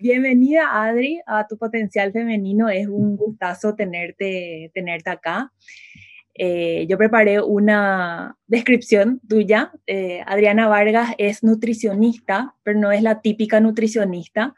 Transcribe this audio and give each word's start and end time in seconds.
Bienvenida 0.00 0.84
Adri 0.84 1.20
a 1.26 1.48
tu 1.48 1.58
potencial 1.58 2.12
femenino, 2.12 2.68
es 2.68 2.86
un 2.86 3.16
gustazo 3.16 3.74
tenerte, 3.74 4.70
tenerte 4.72 5.10
acá. 5.10 5.52
Eh, 6.34 6.86
yo 6.88 6.96
preparé 6.96 7.42
una 7.42 8.36
descripción 8.46 9.20
tuya. 9.28 9.72
Eh, 9.88 10.22
Adriana 10.24 10.68
Vargas 10.68 11.16
es 11.18 11.42
nutricionista, 11.42 12.54
pero 12.62 12.78
no 12.78 12.92
es 12.92 13.02
la 13.02 13.22
típica 13.22 13.58
nutricionista. 13.58 14.54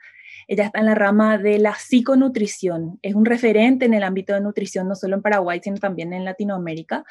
Ella 0.46 0.66
está 0.66 0.80
en 0.80 0.84
la 0.84 0.94
rama 0.94 1.38
de 1.38 1.58
la 1.58 1.74
psiconutrición. 1.74 2.98
Es 3.00 3.14
un 3.14 3.24
referente 3.24 3.86
en 3.86 3.94
el 3.94 4.02
ámbito 4.02 4.34
de 4.34 4.42
nutrición, 4.42 4.88
no 4.88 4.94
solo 4.94 5.16
en 5.16 5.22
Paraguay, 5.22 5.58
sino 5.64 5.78
también 5.78 6.12
en 6.12 6.26
Latinoamérica. 6.26 7.04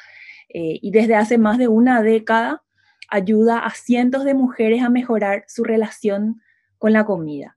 Eh, 0.50 0.78
y 0.80 0.92
desde 0.92 1.16
hace 1.16 1.36
más 1.36 1.58
de 1.58 1.66
una 1.66 2.00
década 2.00 2.62
ayuda 3.08 3.58
a 3.58 3.70
cientos 3.70 4.24
de 4.24 4.34
mujeres 4.34 4.84
a 4.84 4.88
mejorar 4.88 5.42
su 5.48 5.64
relación 5.64 6.40
con 6.78 6.92
la 6.92 7.04
comida. 7.04 7.56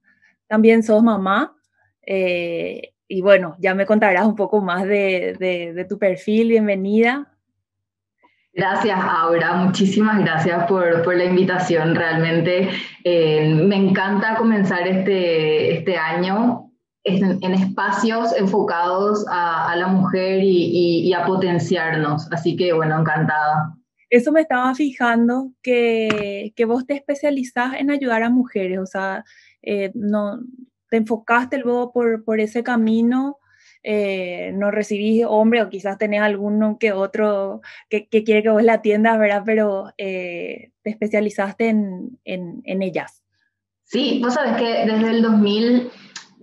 También 0.53 0.83
sos 0.83 1.01
mamá. 1.01 1.55
Eh, 2.05 2.93
y 3.07 3.23
bueno, 3.23 3.55
ya 3.57 3.73
me 3.73 3.87
contarás 3.87 4.27
un 4.27 4.35
poco 4.35 4.61
más 4.61 4.85
de, 4.85 5.83
tu 5.89 5.97
perfil. 5.97 6.49
Bienvenida. 6.49 7.27
Gracias, 8.53 8.99
Aura. 9.03 9.55
Muchísimas 9.55 10.19
gracias 10.19 10.67
por, 10.67 11.15
la 11.17 11.23
invitación. 11.23 11.95
Realmente 11.95 12.69
eh, 13.03 13.51
me 13.51 13.77
encanta 13.77 14.35
comenzar 14.35 14.87
este, 14.87 15.73
este 15.79 15.97
año 15.97 16.69
en, 17.03 17.53
espacios 17.55 18.37
enfocados 18.37 19.25
a, 19.31 19.75
la 19.75 19.87
mujer 19.87 20.43
y, 20.43 21.11
a 21.13 21.25
potenciarnos. 21.25 22.31
Así 22.31 22.55
que, 22.55 22.73
bueno, 22.73 22.99
encantada. 22.99 23.73
Eso 24.13 24.31
me 24.31 24.41
estaba 24.41 24.75
fijando, 24.75 25.53
que, 25.63 26.53
que 26.55 26.65
vos 26.65 26.85
te 26.85 26.93
especializás 26.93 27.73
en 27.79 27.89
ayudar 27.89 28.21
a 28.21 28.29
mujeres, 28.29 28.77
o 28.77 28.85
sea, 28.85 29.25
eh, 29.63 29.89
no, 29.95 30.39
te 30.91 30.97
enfocaste 30.97 31.57
luego 31.57 31.91
por, 31.91 32.23
por 32.23 32.39
ese 32.39 32.61
camino, 32.61 33.39
eh, 33.81 34.51
no 34.53 34.69
recibís 34.69 35.25
hombre 35.27 35.63
o 35.63 35.69
quizás 35.69 35.97
tenés 35.97 36.21
alguno 36.21 36.77
que 36.79 36.91
otro 36.91 37.61
que, 37.89 38.07
quiere 38.07 38.43
que 38.43 38.49
vos 38.49 38.61
la 38.61 38.73
atiendas, 38.73 39.17
¿verdad? 39.17 39.41
Pero 39.43 39.91
eh, 39.97 40.69
te 40.83 40.91
especializaste 40.91 41.69
en, 41.69 42.19
en, 42.23 42.61
en, 42.65 42.83
ellas. 42.83 43.23
Sí, 43.83 44.21
vos 44.23 44.35
sabes 44.35 44.61
que 44.61 44.85
desde 44.85 45.09
el 45.09 45.23
2000 45.23 45.89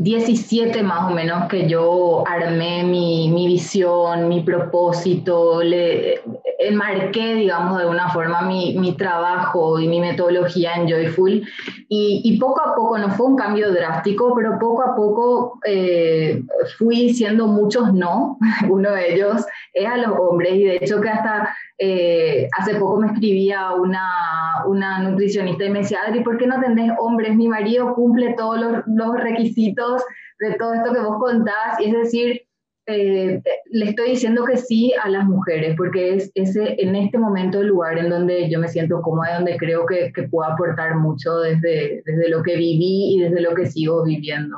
17 0.03 0.83
más 0.83 1.11
o 1.11 1.15
menos 1.15 1.47
que 1.51 1.69
yo 1.69 2.25
armé 2.27 2.85
mi, 2.85 3.31
mi 3.31 3.47
visión, 3.47 4.29
mi 4.29 4.41
propósito, 4.41 5.63
le 5.63 6.23
enmarqué, 6.59 7.35
digamos, 7.35 7.77
de 7.77 7.83
alguna 7.83 8.09
forma 8.09 8.41
mi, 8.41 8.79
mi 8.79 8.97
trabajo 8.97 9.79
y 9.79 9.89
mi 9.89 10.01
metodología 10.01 10.75
en 10.77 10.89
Joyful. 10.89 11.47
Y, 11.91 12.23
y, 12.25 12.39
poco 12.39 12.63
a 12.63 12.75
poco, 12.75 12.97
no 12.97 13.11
fue 13.11 13.27
un 13.27 13.37
cambio 13.37 13.73
drástico, 13.73 14.35
pero 14.35 14.59
poco 14.59 14.83
a 14.83 14.97
poco 14.97 15.59
eh, 15.67 16.43
fui 16.79 17.09
diciendo 17.09 17.47
muchos 17.47 17.93
no. 17.93 18.39
Uno 18.71 18.93
de 18.93 19.15
ellos 19.15 19.45
es 19.75 19.87
a 19.87 19.99
los 19.99 20.19
hombres 20.19 20.55
y 20.55 20.65
de 20.65 20.77
hecho 20.77 21.01
que 21.03 21.11
hasta 21.11 21.55
eh, 21.79 22.49
hace 22.59 22.75
poco 22.75 22.99
me 22.99 23.09
escribía 23.09 23.73
una, 23.73 24.65
una, 24.67 24.99
nutricionista 25.01 25.65
y 25.65 25.71
me 25.71 25.79
decía, 25.81 26.01
Adri, 26.07 26.23
¿por 26.23 26.37
qué 26.37 26.47
no 26.47 26.61
tenés 26.61 26.93
hombres? 26.99 27.35
Mi 27.35 27.49
marido 27.49 27.95
cumple 27.95 28.35
todos 28.37 28.61
los, 28.61 28.83
los 28.87 29.17
requisitos 29.17 29.90
de 30.39 30.55
todo 30.55 30.75
esto 30.75 30.93
que 30.93 31.01
vos 31.01 31.19
contás. 31.19 31.79
Es 31.81 31.93
decir, 31.93 32.43
eh, 32.87 33.43
le 33.71 33.85
estoy 33.91 34.11
diciendo 34.11 34.45
que 34.45 34.57
sí 34.57 34.93
a 35.03 35.09
las 35.09 35.25
mujeres, 35.27 35.75
porque 35.77 36.15
es 36.15 36.33
ese 36.35 36.77
en 36.83 36.97
este 36.97 37.19
momento 37.19 37.61
el 37.61 37.69
lugar 37.69 37.99
en 37.99 38.11
donde 38.11 38.51
yo 38.51 38.59
me 38.59 38.69
siento 38.69 39.01
cómoda, 39.03 39.37
donde 39.37 39.57
creo 39.57 39.87
que, 39.87 40.13
que 40.13 40.25
puedo 40.25 40.51
aportar 40.51 40.97
mucho 40.97 41.39
desde, 41.39 42.03
desde 42.05 42.29
lo 42.29 42.43
que 42.43 42.57
viví 42.57 43.15
y 43.15 43.21
desde 43.21 43.41
lo 43.41 43.55
que 43.55 43.67
sigo 43.67 44.03
viviendo. 44.05 44.57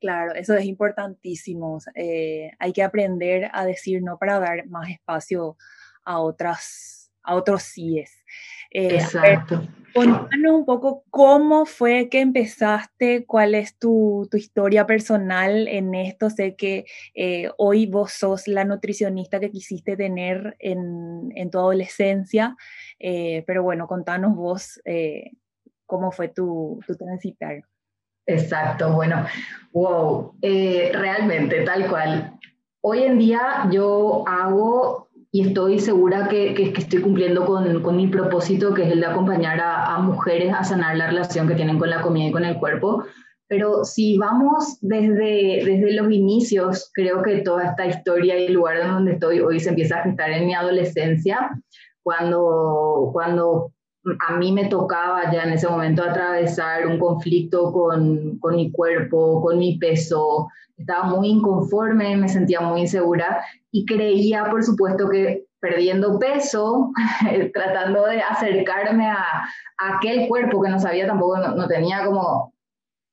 Claro, 0.00 0.32
eso 0.34 0.54
es 0.54 0.64
importantísimo. 0.64 1.78
Eh, 1.94 2.50
hay 2.58 2.72
que 2.72 2.82
aprender 2.82 3.50
a 3.52 3.66
decir 3.66 4.02
no 4.02 4.18
para 4.18 4.40
dar 4.40 4.66
más 4.66 4.88
espacio 4.88 5.58
a, 6.04 6.20
otras, 6.20 7.12
a 7.22 7.34
otros 7.34 7.62
síes. 7.62 8.19
Eh, 8.70 8.94
Exacto. 8.94 9.62
Contanos 9.92 10.52
un 10.52 10.64
poco 10.64 11.02
cómo 11.10 11.66
fue 11.66 12.08
que 12.08 12.20
empezaste, 12.20 13.26
cuál 13.26 13.56
es 13.56 13.76
tu, 13.76 14.28
tu 14.30 14.36
historia 14.36 14.86
personal 14.86 15.66
en 15.66 15.96
esto. 15.96 16.30
Sé 16.30 16.54
que 16.54 16.84
eh, 17.14 17.50
hoy 17.58 17.86
vos 17.86 18.12
sos 18.12 18.46
la 18.46 18.64
nutricionista 18.64 19.40
que 19.40 19.50
quisiste 19.50 19.96
tener 19.96 20.54
en, 20.60 21.32
en 21.34 21.50
tu 21.50 21.58
adolescencia, 21.58 22.56
eh, 23.00 23.42
pero 23.48 23.64
bueno, 23.64 23.88
contanos 23.88 24.36
vos 24.36 24.80
cómo 25.86 26.12
fue 26.12 26.28
tu, 26.28 26.78
tu 26.86 26.94
transitar. 26.94 27.64
Exacto, 28.26 28.92
bueno, 28.92 29.26
wow, 29.72 30.36
realmente 30.40 31.62
tal 31.62 31.88
cual. 31.88 32.38
Hoy 32.82 33.02
en 33.02 33.18
día 33.18 33.68
yo 33.72 34.22
hago 34.28 35.09
y 35.32 35.46
estoy 35.46 35.78
segura 35.78 36.28
que, 36.28 36.54
que, 36.54 36.72
estoy 36.76 37.00
cumpliendo 37.00 37.46
con, 37.46 37.82
con, 37.82 37.96
mi 37.96 38.08
propósito, 38.08 38.74
que 38.74 38.82
es 38.82 38.92
el 38.92 39.00
de 39.00 39.06
acompañar 39.06 39.60
a, 39.60 39.98
mujeres 39.98 40.52
a 40.52 40.64
sanar 40.64 40.96
la 40.96 41.06
relación 41.06 41.46
que 41.46 41.54
tienen 41.54 41.78
con 41.78 41.88
la 41.88 42.02
comida 42.02 42.28
y 42.28 42.32
con 42.32 42.44
el 42.44 42.56
cuerpo. 42.56 43.04
Pero 43.46 43.84
si 43.84 44.18
vamos 44.18 44.78
desde, 44.80 45.64
desde 45.64 45.92
los 45.92 46.10
inicios, 46.10 46.90
creo 46.94 47.22
que 47.22 47.38
toda 47.38 47.64
esta 47.64 47.86
historia 47.86 48.38
y 48.38 48.46
el 48.46 48.54
lugar 48.54 48.78
en 48.78 48.88
donde 48.88 49.12
estoy 49.12 49.40
hoy 49.40 49.60
se 49.60 49.70
empieza 49.70 49.98
a 49.98 50.02
gestar 50.02 50.30
en 50.30 50.46
mi 50.46 50.54
adolescencia, 50.54 51.50
cuando, 52.02 53.10
cuando 53.12 53.72
a 54.28 54.36
mí 54.36 54.52
me 54.52 54.66
tocaba 54.66 55.30
ya 55.30 55.42
en 55.44 55.52
ese 55.52 55.68
momento 55.68 56.02
atravesar 56.02 56.86
un 56.86 56.98
conflicto 56.98 57.72
con, 57.72 58.38
con 58.38 58.56
mi 58.56 58.72
cuerpo, 58.72 59.42
con 59.42 59.58
mi 59.58 59.78
peso, 59.78 60.48
estaba 60.76 61.04
muy 61.04 61.28
inconforme, 61.28 62.16
me 62.16 62.28
sentía 62.28 62.60
muy 62.60 62.82
insegura 62.82 63.44
y 63.70 63.84
creía, 63.84 64.46
por 64.50 64.64
supuesto, 64.64 65.08
que 65.08 65.44
perdiendo 65.60 66.18
peso, 66.18 66.90
tratando 67.52 68.06
de 68.06 68.22
acercarme 68.22 69.06
a, 69.06 69.24
aquel 69.76 70.26
cuerpo 70.28 70.62
que 70.62 70.70
no 70.70 70.78
sabía 70.78 71.06
tampoco, 71.06 71.36
no, 71.36 71.68
tenía 71.68 72.04
como, 72.04 72.54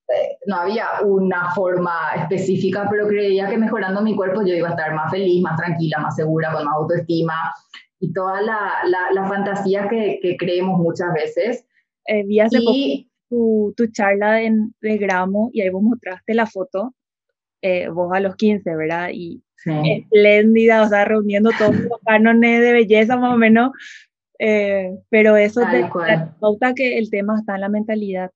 eh, 0.07 0.37
no 0.45 0.55
había 0.57 0.87
una 1.03 1.51
forma 1.53 2.11
específica, 2.15 2.87
pero 2.89 3.07
creía 3.07 3.49
que 3.49 3.57
mejorando 3.57 4.01
mi 4.01 4.15
cuerpo 4.15 4.41
yo 4.43 4.53
iba 4.53 4.69
a 4.69 4.71
estar 4.71 4.93
más 4.95 5.11
feliz, 5.11 5.41
más 5.43 5.57
tranquila, 5.57 5.99
más 5.99 6.15
segura, 6.15 6.53
con 6.53 6.63
más 6.63 6.75
autoestima 6.75 7.53
y 7.99 8.13
toda 8.13 8.41
la, 8.41 8.73
la, 9.13 9.27
fantasía 9.27 9.87
que, 9.89 10.19
que, 10.21 10.37
creemos 10.37 10.79
muchas 10.79 11.13
veces. 11.13 11.65
Eh, 12.05 12.23
vi 12.23 12.39
hace 12.39 12.59
y, 12.61 13.09
tu, 13.29 13.73
tu, 13.75 13.87
charla 13.87 14.41
en, 14.41 14.73
de 14.81 14.97
Gramo 14.97 15.49
y 15.51 15.61
ahí 15.61 15.69
vos 15.69 15.81
mostraste 15.81 16.33
la 16.33 16.45
foto 16.45 16.93
eh, 17.61 17.89
vos 17.89 18.11
a 18.13 18.19
los 18.19 18.35
15, 18.35 18.75
¿verdad? 18.75 19.09
Y 19.11 19.41
espléndida, 19.65 20.83
o 20.83 20.87
sea, 20.87 21.05
reuniendo 21.05 21.49
todos 21.57 21.75
los 21.75 21.99
cánones 22.05 22.61
de 22.61 22.71
belleza 22.71 23.17
más 23.17 23.33
o 23.33 23.37
menos, 23.37 23.71
eh, 24.39 24.91
pero 25.09 25.35
eso 25.35 25.61
te 25.71 25.89
pauta 26.39 26.73
que 26.75 26.97
el 26.97 27.09
tema 27.09 27.37
está 27.37 27.55
en 27.55 27.61
la 27.61 27.69
mentalidad. 27.69 28.31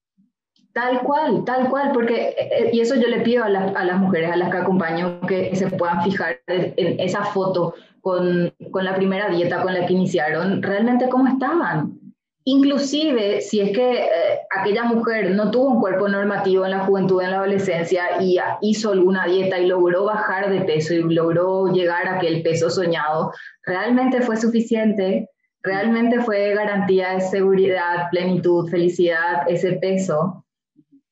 Tal 0.73 1.01
cual, 1.01 1.44
tal 1.45 1.69
cual, 1.69 1.91
porque, 1.94 2.29
eh, 2.38 2.69
y 2.73 2.79
eso 2.79 2.95
yo 2.95 3.07
le 3.09 3.21
pido 3.21 3.44
a, 3.44 3.47
a, 3.47 3.85
las 3.85 4.00
mujeres 4.00 4.31
a 4.31 4.38
las 4.38 4.50
que 4.50 4.57
acompaño 4.57 5.21
que 5.21 5.53
se 5.55 5.67
puedan 5.67 6.01
fijar 6.01 6.39
en 6.47 7.00
esa 7.00 7.25
foto 7.25 7.75
con, 8.01 8.53
con 8.72 8.84
la 8.84 8.95
primera 8.95 9.29
dieta 9.29 9.62
con 9.62 9.73
la 9.73 9.85
que 9.85 9.94
iniciaron, 9.94 10.62
realmente 10.62 11.09
cómo 11.09 11.28
estaban. 11.28 12.01
Inclusive 12.44 13.41
si 13.41 13.59
es 13.59 13.72
que 13.72 13.94
eh, 13.94 14.09
aquella 14.50 14.84
mujer 14.84 15.29
no 15.31 15.51
tuvo 15.51 15.69
un 15.69 15.79
cuerpo 15.79 16.07
normativo 16.07 16.66
en 16.66 16.72
la 16.72 16.79
juventud, 16.79 17.22
en 17.22 17.31
la 17.31 17.38
adolescencia 17.38 18.19
y 18.19 18.39
hizo 18.62 18.91
alguna 18.91 19.28
dieta 19.28 19.59
y 19.59 19.67
logró 19.67 20.06
bajar 20.06 20.50
de 20.50 20.62
peso 20.62 20.95
y 20.95 21.03
logró 21.03 21.67
llegar 21.67 22.07
a 22.07 22.16
aquel 22.16 22.41
peso 22.41 22.72
soñado, 22.72 23.31
realmente 23.63 24.22
fue 24.22 24.38
suficiente, 24.38 25.29
realmente 25.62 26.19
fue 26.22 26.56
garantía 26.56 27.12
de 27.12 27.22
seguridad, 27.22 28.09
plenitud, 28.09 28.68
felicidad, 28.72 29.44
ese 29.47 29.73
peso. 29.73 30.41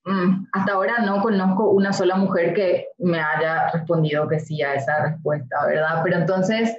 Mm, 0.09 0.47
hasta 0.53 0.73
ahora 0.73 1.05
no 1.05 1.21
conozco 1.21 1.69
una 1.69 1.93
sola 1.93 2.15
mujer 2.15 2.55
que 2.55 2.87
me 2.97 3.19
haya 3.19 3.69
respondido 3.71 4.27
que 4.27 4.39
sí 4.39 4.59
a 4.63 4.73
esa 4.73 5.03
respuesta, 5.03 5.67
¿verdad? 5.67 6.01
Pero 6.03 6.17
entonces 6.17 6.75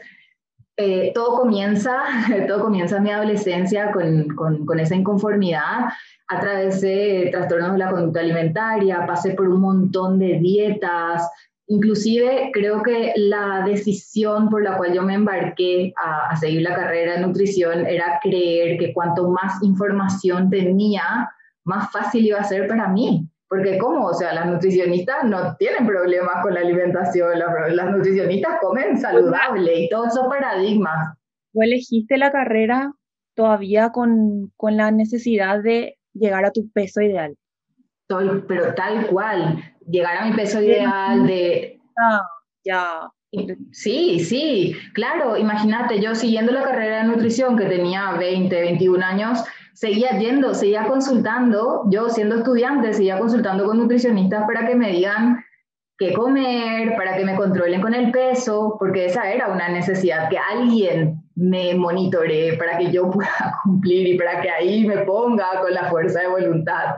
eh, 0.77 1.13
todo 1.15 1.37
comienza, 1.37 2.03
todo 2.49 2.61
comienza 2.61 2.97
en 2.97 3.05
mi 3.05 3.11
adolescencia 3.13 3.93
con, 3.93 4.35
con, 4.35 4.67
con, 4.67 4.81
esa 4.81 4.97
inconformidad. 4.97 5.91
Atravesé 6.27 7.29
trastornos 7.31 7.73
de 7.73 7.79
la 7.79 7.91
conducta 7.93 8.19
alimentaria, 8.19 9.07
pasé 9.07 9.35
por 9.35 9.49
un 9.49 9.61
montón 9.61 10.19
de 10.19 10.41
dietas. 10.41 11.31
Inclusive 11.69 12.51
creo 12.53 12.83
que 12.83 13.13
la 13.15 13.63
decisión 13.65 14.49
por 14.49 14.65
la 14.65 14.77
cual 14.77 14.93
yo 14.93 15.03
me 15.03 15.15
embarqué 15.15 15.95
a, 15.97 16.31
a 16.31 16.37
seguir 16.37 16.63
la 16.63 16.75
carrera 16.75 17.13
de 17.13 17.21
nutrición 17.21 17.87
era 17.87 18.19
creer 18.21 18.77
que 18.77 18.93
cuanto 18.93 19.29
más 19.29 19.63
información 19.63 20.51
tenía, 20.51 21.31
más 21.65 21.91
fácil 21.93 22.27
iba 22.27 22.39
a 22.39 22.45
ser 22.45 22.67
para 22.67 22.89
mí. 22.89 23.29
Porque 23.49 23.79
¿cómo? 23.79 24.07
O 24.07 24.15
sea, 24.15 24.33
las 24.33 24.47
nutricionistas 24.47 25.25
no 25.25 25.57
tienen 25.57 25.85
problemas 25.85 26.43
con 26.43 26.55
la 26.55 26.61
alimentación, 26.61 27.37
las, 27.37 27.91
nutricionistas 27.91 28.61
comen 28.61 28.97
saludable 28.97 29.81
y 29.81 29.89
todos 29.89 30.09
esos 30.09 30.29
paradigmas. 30.29 31.17
¿Tú 31.53 31.63
elegiste 31.63 32.17
la 32.17 32.31
carrera 32.31 32.93
todavía 33.35 33.91
con, 33.91 34.53
con 34.57 34.77
la 34.77 34.93
necesidad 34.93 35.61
de 35.63 35.99
llegar 36.15 36.45
a 36.45 36.53
tu 36.53 36.71
peso 36.71 37.01
ideal? 37.01 37.37
pero 38.49 38.75
tal 38.75 39.07
cual, 39.07 39.63
llegar 39.89 40.17
a 40.17 40.27
mi 40.27 40.35
peso 40.35 40.61
ideal 40.61 41.27
de... 41.27 41.79
Ah, 41.97 42.23
ya. 42.65 43.11
Sí, 43.71 44.19
sí, 44.19 44.75
claro, 44.93 45.37
imagínate, 45.37 46.01
yo 46.01 46.17
siguiendo 46.17 46.51
la 46.51 46.65
carrera 46.65 46.99
de 46.99 47.05
nutrición 47.05 47.57
que 47.57 47.67
tenía 47.67 48.13
20, 48.13 48.61
21 48.61 49.05
años, 49.05 49.45
seguía 49.75 50.19
yendo, 50.19 50.55
seguía 50.55 50.87
consultando, 50.87 51.85
yo 51.91 52.09
siendo 52.09 52.37
estudiante, 52.37 52.93
seguía 52.93 53.19
consultando 53.19 53.65
con 53.65 53.79
nutricionistas 53.79 54.45
para 54.47 54.67
que 54.67 54.75
me 54.75 54.91
digan 54.91 55.45
qué 55.99 56.13
comer, 56.13 56.97
para 56.97 57.17
que 57.17 57.25
me 57.25 57.37
controlen 57.37 57.81
con 57.81 57.95
el 57.95 58.11
peso, 58.11 58.77
porque 58.79 59.07
esa 59.07 59.31
era 59.31 59.49
una 59.49 59.69
necesidad, 59.69 60.31
que 60.31 60.39
alguien 60.39 61.23
me 61.35 61.75
monitoree 61.75 62.57
para 62.57 62.79
que 62.79 62.91
yo 62.91 63.11
pueda 63.11 63.61
cumplir 63.63 64.07
y 64.09 64.19
para 64.19 64.41
que 64.41 64.51
ahí 64.51 64.87
me 64.87 64.99
ponga 64.99 65.61
con 65.61 65.73
la 65.73 65.91
fuerza 65.91 66.21
de 66.21 66.29
voluntad. 66.29 66.97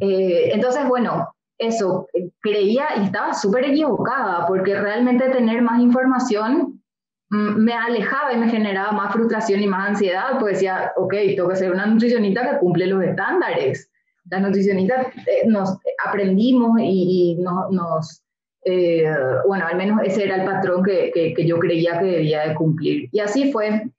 Eh, 0.00 0.50
entonces, 0.52 0.86
bueno, 0.86 1.28
eso, 1.58 2.06
creía 2.40 2.86
y 2.98 3.04
estaba 3.04 3.34
súper 3.34 3.64
equivocada, 3.64 4.46
porque 4.46 4.78
realmente 4.78 5.28
tener 5.30 5.60
más 5.62 5.80
información 5.80 6.82
me 7.30 7.74
alejaba 7.74 8.32
y 8.32 8.38
me 8.38 8.48
generaba 8.48 8.92
más 8.92 9.12
frustración 9.12 9.60
y 9.60 9.66
más 9.66 9.90
ansiedad, 9.90 10.38
pues 10.38 10.54
decía, 10.54 10.92
ok, 10.96 11.12
tengo 11.36 11.48
que 11.48 11.56
ser 11.56 11.72
una 11.72 11.86
nutricionista 11.86 12.48
que 12.48 12.58
cumple 12.58 12.86
los 12.86 13.02
estándares. 13.04 13.90
Las 14.30 14.42
nutricionistas 14.42 15.08
eh, 15.26 15.46
nos 15.46 15.76
aprendimos 16.06 16.78
y, 16.80 17.38
nos, 17.38 18.22
eh, 18.64 19.12
bueno, 19.46 19.66
al 19.66 19.76
menos 19.76 20.00
ese 20.04 20.24
era 20.24 20.36
el 20.36 20.44
patrón 20.44 20.82
que, 20.82 21.10
que, 21.12 21.46
yo 21.46 21.58
creía 21.58 21.98
que 21.98 22.06
debía 22.06 22.48
de 22.48 22.54
cumplir. 22.54 23.08
Y 23.12 23.20
así 23.20 23.52
fue 23.52 23.90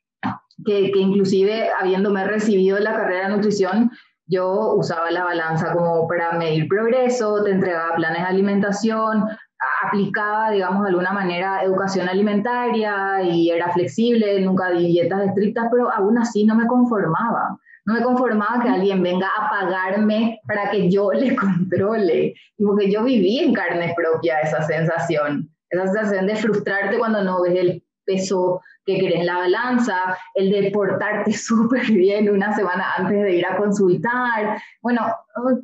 que, 0.66 0.92
que 0.92 1.00
inclusive 1.00 1.70
habiéndome 1.80 2.26
recibido 2.26 2.80
la 2.80 2.94
carrera 2.94 3.30
de 3.30 3.36
nutrición, 3.36 3.92
yo 4.26 4.76
usaba 4.76 5.10
la 5.10 5.24
balanza 5.24 5.74
como 5.74 6.08
para 6.08 6.34
medir 6.34 6.68
progreso, 6.68 7.44
te 7.44 7.52
entregaba 7.52 7.96
planes 7.96 8.22
de 8.22 8.28
alimentación, 8.28 9.26
aplicaba, 9.86 10.52
digamos, 10.52 10.84
de 10.84 10.90
alguna 10.90 11.12
manera 11.12 11.64
educación 11.64 12.08
alimentaria 12.08 13.22
y 13.24 13.50
era 13.50 13.72
flexible, 13.72 14.42
nunca 14.42 14.72
di 14.72 14.88
dietas 14.88 15.28
estrictas, 15.28 15.68
pero 15.72 15.92
aún 15.92 16.18
así 16.18 16.46
no 16.46 16.56
me 16.56 16.68
conformaba. 16.68 17.58
No 17.86 17.94
me 17.96 18.02
conformaba 18.02 18.62
que 18.62 18.70
alguien 18.70 19.02
venga 19.02 19.28
a 19.28 19.50
pagarme 19.50 20.40
para 20.48 20.70
que 20.70 20.90
yo 20.90 21.12
le 21.14 21.36
controle. 21.36 22.34
Y 22.58 22.64
porque 22.64 22.92
yo 22.92 23.04
viví 23.04 23.40
en 23.40 23.54
carne 23.54 23.94
propia 23.96 24.40
esa 24.40 24.62
sensación, 24.64 25.50
esa 25.70 25.88
sensación 25.88 26.28
de 26.28 26.36
frustrarte 26.36 26.98
cuando 26.98 27.24
no 27.24 27.42
ves 27.42 27.56
el 27.56 27.84
peso 28.10 28.62
que 28.86 29.00
querés 29.00 29.24
la 29.24 29.38
balanza, 29.38 30.18
el 30.34 30.50
de 30.52 30.72
portarte 30.72 31.32
súper 31.48 31.86
bien 31.92 32.30
una 32.30 32.54
semana 32.56 32.96
antes 32.98 33.22
de 33.22 33.36
ir 33.36 33.46
a 33.46 33.58
consultar. 33.58 34.60
Bueno, 34.82 35.02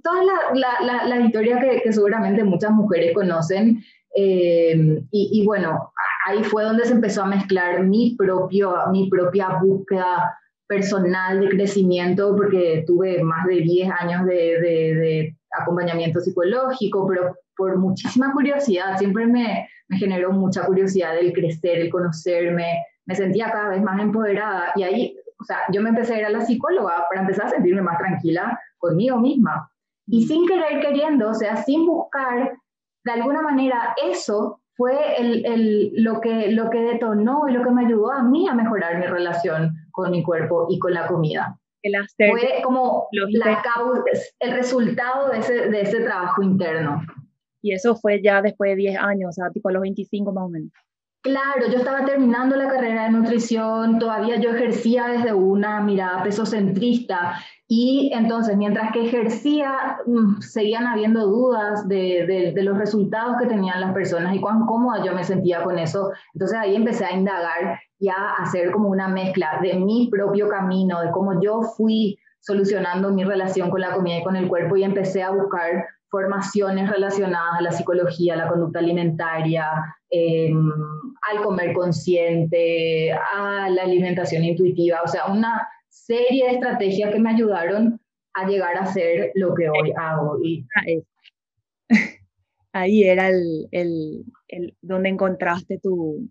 todas 0.03 0.25
las 0.53 1.07
la, 1.07 1.19
historias 1.19 1.59
que, 1.63 1.81
que, 1.81 1.91
seguramente 1.91 2.43
muchas 2.43 2.71
mujeres 2.71 3.13
conocen. 3.13 3.83
Eh, 4.15 5.01
y, 5.11 5.41
y, 5.41 5.45
bueno, 5.45 5.91
ahí 6.25 6.43
fue 6.43 6.63
donde 6.63 6.85
se 6.85 6.93
empezó 6.93 7.23
a 7.23 7.27
mezclar 7.27 7.83
mi, 7.83 8.15
propio, 8.15 8.75
mi 8.91 9.09
propia 9.09 9.59
búsqueda 9.61 10.37
personal 10.67 11.41
de 11.41 11.49
crecimiento, 11.49 12.35
porque 12.35 12.83
tuve 12.87 13.21
más 13.23 13.45
de 13.45 13.55
10 13.55 13.89
años 13.99 14.25
de, 14.25 14.35
de, 14.35 14.95
de 14.95 15.35
acompañamiento 15.59 16.19
psicológico, 16.19 17.07
pero 17.07 17.35
por 17.55 17.77
muchísima 17.77 18.31
curiosidad, 18.33 18.97
siempre 18.97 19.25
me, 19.25 19.67
me 19.87 19.97
generó 19.97 20.31
mucha 20.31 20.65
curiosidad 20.65 21.17
el 21.17 21.33
crecer, 21.33 21.79
el 21.79 21.89
conocerme, 21.89 22.83
me 23.05 23.15
sentía 23.15 23.51
cada 23.51 23.69
vez 23.69 23.83
más 23.83 23.99
empoderada 23.99 24.71
y 24.75 24.83
ahí, 24.83 25.17
o 25.39 25.43
sea, 25.43 25.59
yo 25.71 25.81
me 25.81 25.89
empecé 25.89 26.15
a 26.15 26.19
ir 26.19 26.25
a 26.25 26.29
la 26.29 26.41
psicóloga 26.41 27.05
para 27.09 27.21
empezar 27.21 27.47
a 27.47 27.49
sentirme 27.49 27.81
más 27.81 27.97
tranquila 27.97 28.59
conmigo 28.77 29.17
misma. 29.17 29.69
Y 30.07 30.25
sin 30.27 30.47
querer 30.47 30.81
queriendo, 30.81 31.29
o 31.29 31.33
sea, 31.33 31.57
sin 31.57 31.85
buscar, 31.85 32.57
de 33.03 33.11
alguna 33.11 33.41
manera 33.41 33.95
eso 34.03 34.61
fue 34.75 35.19
el, 35.19 35.45
el, 35.45 36.03
lo, 36.03 36.19
que, 36.19 36.51
lo 36.51 36.69
que 36.69 36.79
detonó 36.79 37.47
y 37.47 37.53
lo 37.53 37.63
que 37.63 37.71
me 37.71 37.85
ayudó 37.85 38.11
a 38.11 38.23
mí 38.23 38.47
a 38.47 38.53
mejorar 38.53 38.99
mi 38.99 39.05
relación 39.05 39.73
con 39.91 40.11
mi 40.11 40.23
cuerpo 40.23 40.67
y 40.69 40.79
con 40.79 40.93
la 40.93 41.07
comida. 41.07 41.57
El 41.85 41.93
fue 42.31 42.61
como 42.63 43.07
la 43.11 43.61
causa, 43.61 44.01
el 44.39 44.51
resultado 44.53 45.29
de 45.29 45.37
ese, 45.37 45.69
de 45.69 45.81
ese 45.81 45.99
trabajo 46.01 46.41
interno. 46.41 46.99
Y 47.61 47.73
eso 47.73 47.95
fue 47.95 48.21
ya 48.23 48.41
después 48.41 48.71
de 48.71 48.75
10 48.75 48.97
años, 48.99 49.29
o 49.29 49.31
sea, 49.31 49.51
tipo 49.51 49.69
a 49.69 49.71
los 49.71 49.83
25 49.83 50.31
más 50.31 50.45
o 50.45 50.49
menos. 50.49 50.71
Claro, 51.21 51.67
yo 51.71 51.77
estaba 51.77 52.03
terminando 52.05 52.55
la 52.55 52.67
carrera 52.67 53.05
de 53.05 53.11
nutrición, 53.11 53.99
todavía 53.99 54.37
yo 54.37 54.51
ejercía 54.51 55.07
desde 55.07 55.33
una 55.33 55.81
mirada 55.81 56.23
pesocentrista 56.23 57.39
y 57.67 58.11
entonces 58.13 58.57
mientras 58.57 58.91
que 58.91 59.05
ejercía 59.05 59.97
mm, 60.05 60.41
seguían 60.41 60.85
habiendo 60.85 61.25
dudas 61.25 61.87
de, 61.87 62.53
de, 62.53 62.63
los 62.63 62.77
resultados 62.77 63.37
que 63.39 63.47
tenían 63.47 63.81
las 63.81 63.93
personas 63.93 64.35
y 64.35 64.39
cuán 64.39 64.67
cómoda 64.67 65.03
yo 65.03 65.13
me 65.13 65.23
sentía 65.23 65.63
con 65.63 65.79
eso. 65.79 66.11
Entonces 66.33 66.57
ahí 66.57 66.75
empecé 66.75 67.05
a 67.05 67.13
indagar 67.13 67.79
y 67.99 68.09
a 68.09 68.33
hacer 68.39 68.71
como 68.71 68.89
una 68.89 69.07
mezcla 69.07 69.59
de 69.61 69.75
mi 69.75 70.09
propio 70.11 70.49
camino, 70.49 71.01
de 71.01 71.11
cómo 71.11 71.41
yo 71.41 71.61
fui 71.61 72.17
solucionando 72.39 73.11
mi 73.11 73.23
relación 73.23 73.69
con 73.69 73.81
la 73.81 73.93
comida 73.93 74.19
y 74.19 74.23
con 74.23 74.35
el 74.35 74.47
cuerpo 74.47 74.77
y 74.77 74.83
empecé 74.83 75.23
a 75.23 75.31
buscar 75.31 75.85
formaciones 76.09 76.89
relacionadas 76.89 77.59
a 77.59 77.61
la 77.61 77.71
psicología, 77.71 78.35
a 78.35 78.37
la 78.37 78.47
conducta 78.47 78.79
alimentaria, 78.79 79.65
em, 80.09 80.71
al 81.29 81.41
comer 81.43 81.73
consciente, 81.73 83.11
a 83.11 83.69
la 83.69 83.83
alimentación 83.83 84.43
intuitiva, 84.43 85.01
o 85.03 85.07
sea, 85.07 85.25
una 85.25 85.67
serie 85.89 86.45
de 86.45 86.51
estrategias 86.53 87.11
que 87.11 87.19
me 87.19 87.31
ayudaron 87.31 87.99
a 88.33 88.47
llegar 88.47 88.77
a 88.77 88.85
ser 88.85 89.31
lo 89.35 89.55
que 89.55 89.67
hoy 89.69 89.91
hago. 89.97 90.37
Y... 90.43 90.65
Ahí 92.73 93.03
era 93.03 93.29
el, 93.29 93.67
el, 93.71 94.25
el 94.49 94.75
donde 94.81 95.09
encontraste 95.09 95.79
tu... 95.79 96.29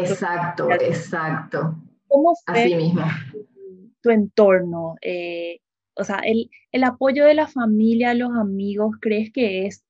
Exacto, 0.00 0.70
exacto. 0.70 1.76
¿Cómo 2.06 2.34
fue 2.46 2.64
Así 2.64 2.74
mismo. 2.74 3.02
tu 4.02 4.10
entorno? 4.10 4.96
Eh, 5.02 5.60
o 5.94 6.04
sea, 6.04 6.18
el, 6.24 6.50
el 6.72 6.84
apoyo 6.84 7.24
de 7.24 7.34
la 7.34 7.46
familia, 7.46 8.14
los 8.14 8.30
amigos, 8.36 8.96
¿crees 9.00 9.32
que 9.32 9.66
es 9.66 9.84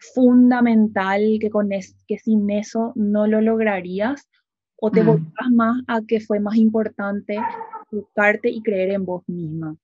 fundamental 0.00 1.38
que, 1.40 1.50
con 1.50 1.68
que 1.68 2.18
sin 2.18 2.50
eso 2.50 2.92
no 2.96 3.26
lo 3.26 3.40
lograrías? 3.40 4.28
¿O 4.76 4.90
te 4.90 5.04
mm. 5.04 5.28
más 5.52 5.82
a 5.86 6.00
que 6.06 6.20
fue 6.20 6.40
más 6.40 6.56
importante 6.56 7.38
buscarte 7.90 8.48
y 8.48 8.62
creer 8.62 8.92
en 8.92 9.04
vos 9.04 9.22
misma? 9.26 9.76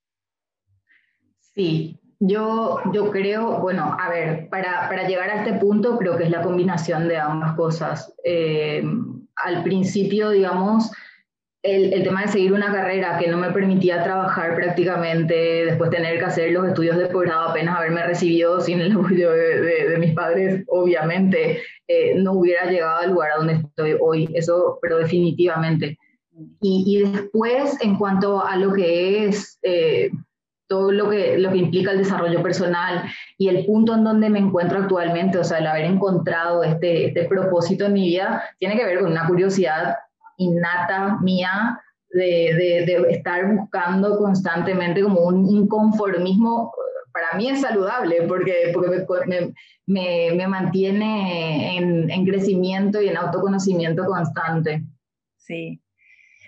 Sí, 1.40 2.00
yo, 2.18 2.80
yo 2.92 3.10
creo, 3.10 3.60
bueno, 3.60 3.94
a 3.98 4.08
ver, 4.08 4.48
para, 4.48 4.88
para, 4.88 5.06
llegar 5.06 5.28
a 5.28 5.44
este 5.44 5.58
punto 5.58 5.98
creo 5.98 6.16
que 6.16 6.24
es 6.24 6.30
la 6.30 6.42
combinación 6.42 7.08
de 7.08 7.18
ambas 7.18 7.54
cosas. 7.54 8.14
Eh, 8.24 8.82
al 9.36 9.62
principio, 9.62 10.30
digamos, 10.30 10.90
el, 11.66 12.02
tema 12.04 12.22
de 12.22 12.28
seguir 12.28 12.52
una 12.52 12.72
carrera 12.72 13.18
que 13.18 13.28
no 13.28 13.38
me 13.38 13.50
permitía 13.50 14.02
trabajar 14.02 14.54
prácticamente, 14.54 15.66
después 15.66 15.90
tener 15.90 16.18
que 16.18 16.24
hacer 16.24 16.52
los 16.52 16.66
estudios 16.66 16.96
de 16.96 17.06
posgrado, 17.06 17.48
apenas 17.48 17.76
haberme 17.76 18.06
recibido 18.06 18.60
sin 18.60 18.80
el 18.80 18.92
apoyo 18.92 19.32
de, 19.32 19.96
mis 19.98 20.14
padres, 20.14 20.64
obviamente 20.68 21.60
eh, 21.88 22.14
no 22.16 22.34
hubiera 22.34 22.70
llegado 22.70 22.98
al 22.98 23.10
lugar 23.10 23.30
a 23.32 23.36
donde 23.38 23.54
estoy 23.54 23.96
hoy, 24.00 24.28
eso, 24.34 24.78
pero 24.80 24.98
definitivamente. 24.98 25.98
Y, 26.60 27.02
después, 27.02 27.80
en 27.80 27.96
cuanto 27.96 28.44
a 28.44 28.56
lo 28.56 28.72
que 28.74 29.24
es 29.24 29.58
eh, 29.62 30.10
todo 30.68 30.92
lo 30.92 31.10
que, 31.10 31.38
lo 31.38 31.50
que 31.50 31.58
implica 31.58 31.92
el 31.92 31.98
desarrollo 31.98 32.42
personal 32.42 33.04
y 33.38 33.48
el 33.48 33.64
punto 33.66 33.94
en 33.94 34.04
donde 34.04 34.30
me 34.30 34.38
encuentro 34.38 34.78
actualmente, 34.78 35.38
o 35.38 35.44
sea, 35.44 35.58
el 35.58 35.66
haber 35.66 35.84
encontrado 35.84 36.62
este, 36.62 37.06
este 37.06 37.24
propósito 37.24 37.86
en 37.86 37.92
mi 37.92 38.06
vida, 38.08 38.42
tiene 38.58 38.76
que 38.76 38.84
ver 38.84 39.00
con 39.00 39.10
una 39.10 39.26
curiosidad 39.26 39.96
innata 40.38 41.18
mía 41.22 41.80
de, 42.10 42.84
de, 42.86 43.06
estar 43.10 43.54
buscando 43.54 44.18
constantemente 44.18 45.02
como 45.02 45.20
un 45.20 45.48
inconformismo, 45.48 46.72
para 47.12 47.38
mí 47.38 47.48
es 47.48 47.60
saludable 47.62 48.22
porque, 48.22 48.72
porque 48.74 49.52
me, 49.86 50.32
me, 50.34 50.48
mantiene 50.48 51.76
en, 51.76 52.10
en, 52.10 52.26
crecimiento 52.26 53.00
y 53.00 53.08
en 53.08 53.16
autoconocimiento 53.16 54.04
constante. 54.04 54.84
Sí. 55.36 55.80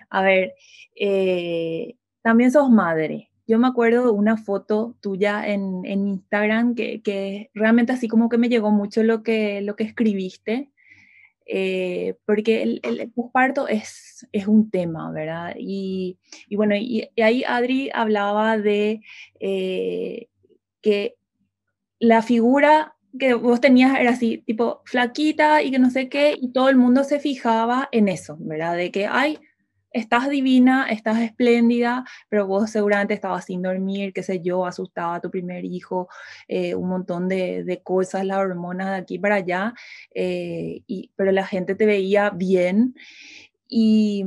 A 0.09 0.21
ver, 0.21 0.53
eh, 0.95 1.95
también 2.21 2.51
sos 2.51 2.69
madre. 2.69 3.28
Yo 3.49 3.57
me 3.57 3.67
acuerdo 3.67 4.13
una 4.13 4.37
foto 4.37 4.95
tuya 5.01 5.47
en, 5.47 5.81
en 5.83 6.07
Instagram 6.07 6.75
que, 6.75 7.01
que, 7.01 7.49
realmente 7.55 7.91
así 7.91 8.07
como 8.07 8.29
que 8.29 8.37
me 8.37 8.47
llegó 8.47 8.69
mucho 8.69 9.01
lo 9.01 9.23
que, 9.23 9.61
lo 9.61 9.75
que 9.75 9.85
escribiste. 9.85 10.69
Eh, 11.47 12.13
porque 12.27 12.61
el, 12.61 12.79
el 12.83 13.09
posparto 13.09 13.67
es, 13.67 14.27
es 14.31 14.45
un 14.45 14.69
tema, 14.69 15.11
¿verdad? 15.11 15.55
Y, 15.57 16.19
y 16.47 16.57
bueno, 16.57 16.75
y, 16.75 17.09
ahí 17.19 17.43
Adri 17.43 17.89
hablaba 17.91 18.59
de 18.59 19.01
eh, 19.39 20.27
que 20.83 21.15
la 21.97 22.21
figura 22.21 22.93
que 23.17 23.33
vos 23.33 23.59
tenías 23.59 23.99
era 23.99 24.11
así, 24.11 24.43
tipo 24.45 24.83
flaquita 24.85 25.63
y 25.63 25.71
que 25.71 25.79
no 25.79 25.89
sé 25.89 26.07
qué, 26.07 26.37
y 26.39 26.51
todo 26.51 26.69
el 26.69 26.75
mundo 26.75 27.03
se 27.03 27.19
fijaba 27.19 27.89
en 27.91 28.09
eso, 28.09 28.37
¿verdad? 28.39 28.77
De 28.77 28.91
que, 28.91 29.07
ay, 29.07 29.39
estás 29.91 30.29
divina, 30.29 30.87
estás 30.89 31.19
espléndida, 31.19 32.05
pero 32.29 32.47
vos 32.47 32.69
seguramente 32.69 33.13
estabas 33.13 33.45
sin 33.45 33.61
dormir, 33.61 34.13
qué 34.13 34.23
sé 34.23 34.41
yo, 34.41 34.65
asustaba 34.65 35.15
a 35.15 35.21
tu 35.21 35.31
primer 35.31 35.65
hijo, 35.65 36.07
eh, 36.47 36.75
un 36.75 36.89
montón 36.89 37.27
de, 37.27 37.81
cosas, 37.83 38.25
las 38.25 38.37
hormonas 38.39 38.89
de 38.89 38.95
aquí 38.95 39.19
para 39.19 39.35
allá, 39.35 39.73
eh, 40.13 40.81
y, 40.87 41.11
pero 41.15 41.31
la 41.31 41.45
gente 41.45 41.75
te 41.75 41.85
veía 41.85 42.29
bien. 42.29 42.95
Y, 43.67 44.25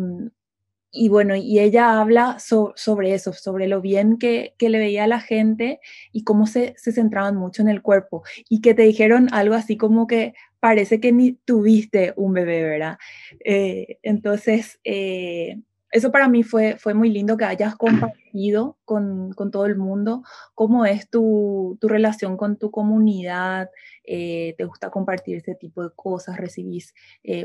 y 0.92 1.08
bueno, 1.08 1.34
y 1.34 1.58
ella 1.58 1.98
habla 2.00 2.36
sobre 2.38 3.14
eso, 3.14 3.32
sobre 3.32 3.66
lo 3.66 3.80
bien 3.80 4.18
que, 4.18 4.54
que, 4.58 4.68
le 4.68 4.78
veía 4.78 5.06
la 5.06 5.20
gente 5.20 5.80
y 6.12 6.22
cómo 6.24 6.46
se, 6.46 6.74
se 6.76 6.92
centraban 6.92 7.34
mucho 7.34 7.62
en 7.62 7.68
el 7.68 7.80
cuerpo. 7.80 8.22
Y 8.48 8.60
que 8.60 8.74
te 8.74 8.82
dijeron 8.82 9.28
algo 9.32 9.54
así 9.54 9.78
como 9.78 10.06
que 10.06 10.34
parece 10.60 11.00
que 11.00 11.10
ni 11.10 11.32
tuviste 11.32 12.12
un 12.16 12.34
bebé, 12.34 12.62
¿verdad? 12.62 12.98
Eh, 13.44 13.98
entonces, 14.02 14.78
eh, 14.84 15.58
eso 15.92 16.10
para 16.10 16.28
mí 16.28 16.42
fue, 16.42 16.76
fue 16.78 16.94
muy 16.94 17.10
lindo 17.10 17.36
que 17.36 17.44
hayas 17.44 17.76
compartido 17.76 18.78
con, 18.84 19.32
con 19.34 19.50
todo 19.50 19.66
el 19.66 19.76
mundo 19.76 20.22
cómo 20.54 20.84
es 20.86 21.08
tu, 21.08 21.78
tu 21.80 21.88
relación 21.88 22.36
con 22.36 22.56
tu 22.56 22.70
comunidad, 22.70 23.70
eh, 24.04 24.54
te 24.58 24.64
gusta 24.64 24.90
compartir 24.90 25.36
ese 25.36 25.54
tipo 25.54 25.84
de 25.84 25.90
cosas, 25.94 26.36
recibís 26.36 26.94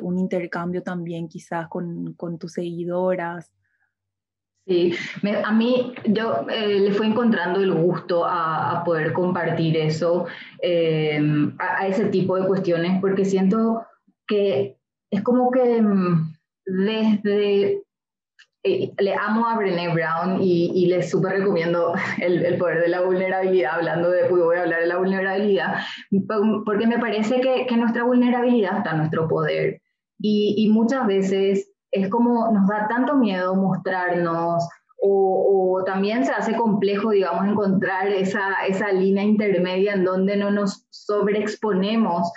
un 0.01 0.17
intercambio 0.17 0.81
también 0.81 1.27
quizás 1.27 1.67
con, 1.67 2.13
con 2.13 2.39
tus 2.39 2.53
seguidoras. 2.53 3.51
Sí, 4.67 4.93
a 5.45 5.51
mí 5.53 5.93
yo 6.03 6.45
eh, 6.49 6.81
le 6.81 6.91
fui 6.91 7.07
encontrando 7.07 7.61
el 7.61 7.73
gusto 7.73 8.25
a, 8.25 8.83
poder 8.83 9.13
compartir 9.13 9.77
eso, 9.77 10.25
eh, 10.61 11.21
a, 11.57 11.87
ese 11.87 12.07
tipo 12.07 12.35
de 12.35 12.45
cuestiones, 12.45 12.99
porque 12.99 13.23
siento 13.23 13.85
que 14.27 14.77
es 15.09 15.21
como 15.21 15.51
que 15.51 15.81
mm, 15.81 16.35
desde, 16.65 17.63
eh, 17.63 17.83
le 18.97 19.15
amo 19.15 19.47
a 19.47 19.55
Brené 19.55 19.93
Brown 19.93 20.39
y, 20.41 20.85
le 20.87 21.03
súper 21.03 21.39
recomiendo 21.39 21.93
el, 22.19 22.57
poder 22.57 22.81
de 22.81 22.89
la 22.89 23.01
vulnerabilidad, 23.01 23.75
hablando 23.75 24.09
de, 24.09 24.27
voy 24.29 24.57
a 24.57 24.63
hablar 24.63 24.81
de 24.81 24.87
la 24.87 24.97
vulnerabilidad, 24.97 25.75
porque 26.65 26.87
me 26.87 26.99
parece 26.99 27.41
que, 27.41 27.65
que 27.67 27.77
nuestra 27.77 28.03
vulnerabilidad 28.03 28.77
está 28.77 28.91
en 28.91 28.97
nuestro 28.97 29.27
poder. 29.27 29.81
Y, 30.19 30.55
y 30.57 30.69
muchas 30.69 31.05
veces 31.05 31.71
es 31.91 32.09
como 32.09 32.51
nos 32.51 32.67
da 32.67 32.87
tanto 32.87 33.15
miedo 33.15 33.55
mostrarnos 33.55 34.67
o, 34.99 35.83
también 35.85 36.25
se 36.25 36.31
hace 36.31 36.55
complejo, 36.55 37.11
digamos, 37.11 37.45
encontrar 37.47 38.07
esa, 38.07 38.53
esa 38.67 38.91
línea 38.91 39.23
intermedia 39.23 39.93
en 39.93 40.03
donde 40.03 40.35
no 40.35 40.51
nos 40.51 40.85
sobreexponemos. 40.89 42.31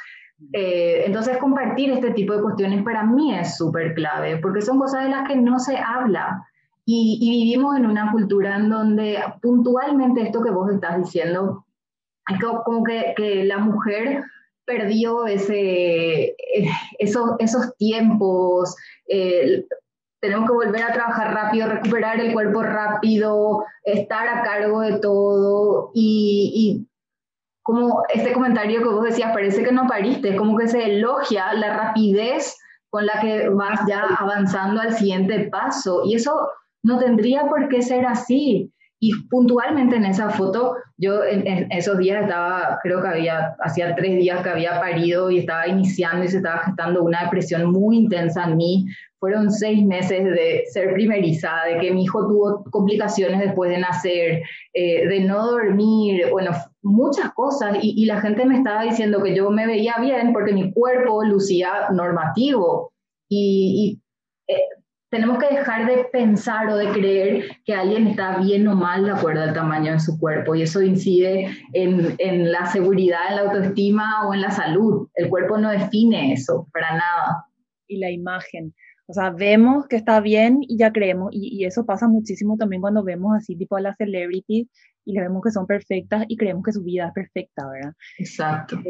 Eh, 0.53 1.05
entonces, 1.07 1.39
compartir 1.39 1.91
este 1.91 2.13
tipo 2.13 2.35
de 2.35 2.43
cuestiones 2.43 2.83
para 2.83 3.05
mí 3.05 3.35
es 3.35 3.57
súper 3.57 3.95
clave, 3.95 4.39
porque 4.39 4.63
son 4.63 4.79
cosas 4.79 5.05
de 5.05 5.11
las 5.11 5.29
que 5.29 5.37
no 5.37 5.59
se 5.59 5.77
habla. 5.77 6.47
Y, 6.85 7.19
vivimos 7.21 7.77
en 7.77 7.87
una 7.87 8.11
cultura 8.11 8.57
en 8.57 8.69
donde 8.69 9.19
puntualmente 9.41 10.23
esto 10.23 10.43
que 10.43 10.51
vos 10.51 10.73
estás 10.73 10.99
diciendo, 10.99 11.65
es 12.29 12.39
como 12.65 12.83
que, 12.83 13.45
la 13.45 13.59
mujer 13.59 14.25
perdió 14.65 15.27
ese, 15.27 16.31
eh, 16.31 16.71
esos, 16.99 17.33
esos 17.39 17.77
tiempos, 17.77 18.75
tenemos 20.21 20.49
que 20.49 20.55
volver 20.55 20.83
a 20.83 20.93
trabajar 20.93 21.33
rápido, 21.33 21.69
recuperar 21.69 22.21
el 22.21 22.33
cuerpo 22.33 22.63
rápido, 22.63 23.65
estar 23.85 24.29
a 24.29 24.43
cargo 24.43 24.81
de 24.81 24.99
todo 24.99 25.93
y 25.95 26.87
como 27.71 28.03
este 28.13 28.33
comentario 28.33 28.83
que 28.83 28.89
vos 28.89 29.05
decías, 29.05 29.33
parece 29.33 29.63
que 29.63 29.71
no 29.71 29.87
pariste, 29.87 30.35
como 30.35 30.59
que 30.59 30.67
se 30.67 30.97
elogia 30.97 31.53
la 31.55 31.77
rapidez 31.77 32.59
con 32.89 33.07
la 33.07 33.21
que 33.21 33.49
vas 33.49 33.81
ya 33.87 34.03
avanzando 34.19 34.81
al 34.81 34.93
siguiente 34.93 35.49
paso 35.53 36.03
y 36.05 36.17
eso 36.17 36.49
no 36.83 36.99
tendría 36.99 37.47
por 37.47 37.69
qué 37.69 37.81
ser 37.81 38.07
así. 38.07 38.73
Y 39.03 39.15
puntualmente 39.31 39.97
en 39.97 40.05
esa 40.05 40.29
foto, 40.29 40.77
yo 40.99 41.25
en, 41.25 41.73
esos 41.73 41.97
días 41.97 42.23
estaba, 42.23 42.79
creo 42.83 43.01
que 43.01 43.09
había, 43.09 43.57
hacía 43.61 43.95
tres 43.95 44.19
días 44.19 44.43
que 44.43 44.51
había 44.51 44.79
parido 44.79 45.31
y 45.31 45.39
estaba 45.39 45.67
iniciando 45.67 46.23
y 46.23 46.29
se 46.29 46.37
estaba 46.37 46.59
gestando 46.65 47.03
una 47.03 47.25
depresión 47.25 47.73
muy 47.73 47.97
intensa 47.97 48.45
en 48.45 48.59
mí. 48.59 48.87
Fueron 49.19 49.51
seis 49.51 49.83
meses 49.87 50.25
de 50.25 50.65
ser 50.71 50.93
primerizada, 50.93 51.65
de 51.65 51.79
que 51.79 51.91
mi 51.93 52.05
hijo 52.05 52.29
tuvo 52.29 52.65
complicaciones 52.65 53.41
después 53.41 53.71
de 53.71 53.79
nacer, 53.79 54.43
eh, 54.75 55.09
de 55.09 55.21
no 55.21 55.51
dormir, 55.51 56.27
bueno, 56.31 56.51
muchas 56.83 57.33
cosas. 57.33 57.79
Y, 57.81 57.95
y 57.97 58.05
la 58.05 58.21
gente 58.21 58.45
me 58.45 58.59
estaba 58.59 58.83
diciendo 58.83 59.23
que 59.23 59.35
yo 59.35 59.51
me 59.51 59.67
veía 59.67 59.97
bien 59.99 60.35
porque 60.35 60.53
mi 60.53 60.73
cuerpo 60.73 61.25
lucía 61.25 61.89
normativo. 61.91 62.93
Y, 63.33 64.00
tenemos 65.11 65.39
que 65.39 65.55
dejar 65.55 65.87
de 65.87 66.05
pensar 66.05 66.69
o 66.69 66.77
de 66.77 66.89
creer 66.93 67.59
que 67.65 67.75
alguien 67.75 68.07
está 68.07 68.39
bien 68.39 68.67
o 68.69 68.77
mal 68.77 69.05
de 69.05 69.11
acuerdo 69.11 69.43
al 69.43 69.53
tamaño 69.53 69.93
de 69.93 70.01
su 70.01 70.19
cuerpo 70.19 70.55
y 70.55 70.63
eso 70.63 70.81
incide 70.83 71.51
en, 71.73 72.15
en, 72.19 72.53
la 72.53 72.67
seguridad, 72.67 73.21
en 73.29 73.37
la 73.37 73.43
autoestima 73.43 74.29
o 74.29 74.35
en 74.35 74.41
la 74.41 74.51
salud. 74.51 75.09
El 75.15 75.29
cuerpo 75.29 75.59
no 75.59 75.71
define 75.71 76.33
eso 76.33 76.69
para 76.73 76.93
nada. 76.93 77.47
Y 77.89 77.99
la 77.99 78.11
imagen. 78.11 78.73
O 79.11 79.13
sea, 79.13 79.31
vemos 79.31 79.89
que 79.89 79.97
está 79.97 80.21
bien 80.21 80.61
y 80.61 80.77
ya 80.77 80.93
creemos, 80.93 81.31
y, 81.33 81.49
y 81.59 81.65
eso 81.65 81.85
pasa 81.85 82.07
muchísimo 82.07 82.57
también 82.57 82.81
cuando 82.81 83.03
vemos 83.03 83.37
así 83.37 83.57
tipo 83.57 83.75
a 83.75 83.81
las 83.81 83.97
celebrities 83.97 84.69
y 85.05 85.13
le 85.15 85.23
vemos 85.23 85.43
que 85.43 85.51
son 85.51 85.67
perfectas 85.67 86.25
y 86.29 86.37
creemos 86.37 86.63
que 86.63 86.73
su 86.73 86.85
vida 86.85 87.09
es 87.09 87.13
perfecta, 87.13 87.69
¿verdad? 87.69 87.93
Exacto. 88.19 88.81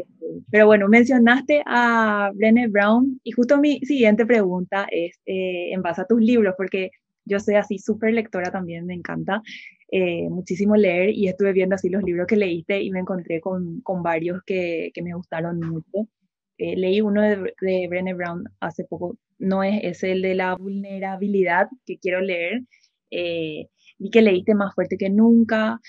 Pero 0.51 0.67
bueno, 0.67 0.87
mencionaste 0.87 1.63
a 1.65 2.31
Brené 2.35 2.67
Brown 2.67 3.19
y 3.23 3.31
justo 3.31 3.57
mi 3.57 3.79
siguiente 3.79 4.27
pregunta 4.27 4.87
es 4.91 5.19
eh, 5.25 5.71
en 5.73 5.81
base 5.81 6.01
a 6.01 6.05
tus 6.05 6.21
libros, 6.21 6.53
porque 6.55 6.91
yo 7.25 7.39
soy 7.39 7.55
así 7.55 7.79
súper 7.79 8.13
lectora 8.13 8.51
también, 8.51 8.85
me 8.85 8.93
encanta 8.93 9.41
eh, 9.91 10.29
muchísimo 10.29 10.75
leer 10.75 11.09
y 11.09 11.29
estuve 11.29 11.51
viendo 11.51 11.73
así 11.73 11.89
los 11.89 12.03
libros 12.03 12.27
que 12.27 12.37
leíste 12.37 12.79
y 12.81 12.91
me 12.91 12.99
encontré 12.99 13.41
con, 13.41 13.81
con 13.81 14.03
varios 14.03 14.43
que, 14.45 14.91
que, 14.93 15.01
me 15.01 15.15
gustaron 15.15 15.59
mucho. 15.59 16.07
Eh, 16.57 16.77
leí 16.77 17.01
uno 17.01 17.21
de, 17.21 17.53
de 17.59 17.87
Brené 17.89 18.13
Brown 18.13 18.43
hace 18.59 18.83
poco, 18.85 19.17
no 19.41 19.63
es, 19.63 19.79
es 19.83 20.03
el 20.03 20.21
de 20.21 20.35
la 20.35 20.55
vulnerabilidad 20.55 21.67
que 21.85 21.97
quiero 21.97 22.21
leer. 22.21 22.61
vi 23.09 24.09
que 24.11 24.21
leíste 24.21 24.55
Más 24.55 24.73
fuerte 24.73 24.97
que 24.97 25.09
nunca, 25.09 25.79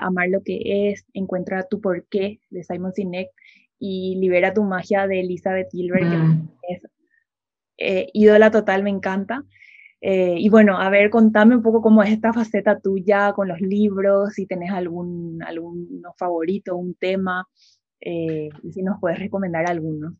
Amar 0.00 0.28
lo 0.28 0.42
que 0.42 0.90
es, 0.90 1.04
Encuentra 1.14 1.66
tu 1.68 1.80
porqué 1.80 2.40
de 2.50 2.64
Simon 2.64 2.92
Sinek 2.92 3.28
y 3.78 4.16
Libera 4.20 4.54
tu 4.54 4.62
magia 4.62 5.08
de 5.08 5.20
Elizabeth 5.20 5.68
Gilbert, 5.72 6.08
que 6.08 6.16
mm. 6.16 6.48
es 6.68 6.82
eh, 7.78 8.08
ídola 8.12 8.52
total, 8.52 8.84
me 8.84 8.90
encanta. 8.90 9.44
Eh, 10.00 10.36
y 10.38 10.48
bueno, 10.50 10.78
a 10.78 10.88
ver, 10.88 11.10
contame 11.10 11.56
un 11.56 11.62
poco 11.62 11.82
cómo 11.82 12.02
es 12.02 12.10
esta 12.12 12.32
faceta 12.32 12.78
tuya 12.78 13.32
con 13.32 13.48
los 13.48 13.60
libros, 13.60 14.34
si 14.34 14.46
tenés 14.46 14.70
algún, 14.70 15.42
algún 15.44 16.02
favorito, 16.16 16.76
un 16.76 16.94
tema, 16.94 17.44
eh, 18.00 18.50
y 18.62 18.72
si 18.72 18.82
nos 18.82 19.00
puedes 19.00 19.18
recomendar 19.18 19.68
alguno. 19.68 20.16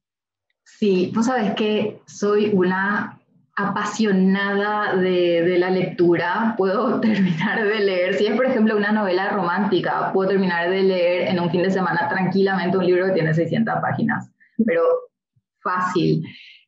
Sí, 0.64 1.12
vos 1.14 1.26
sabes 1.26 1.54
que 1.54 2.00
soy 2.06 2.50
una 2.52 3.18
apasionada 3.56 4.96
de, 4.96 5.42
de, 5.42 5.58
la 5.58 5.70
lectura, 5.70 6.54
puedo 6.56 7.00
terminar 7.00 7.62
de 7.62 7.80
leer, 7.80 8.14
si 8.14 8.26
es 8.26 8.34
por 8.34 8.46
ejemplo 8.46 8.76
una 8.76 8.92
novela 8.92 9.30
romántica, 9.30 10.10
puedo 10.12 10.30
terminar 10.30 10.70
de 10.70 10.82
leer 10.82 11.28
en 11.28 11.38
un 11.38 11.50
fin 11.50 11.62
de 11.62 11.70
semana 11.70 12.08
tranquilamente 12.08 12.78
un 12.78 12.86
libro 12.86 13.06
que 13.06 13.12
tiene 13.12 13.34
600 13.34 13.74
páginas, 13.82 14.30
pero 14.64 14.82
fácil. 15.62 16.24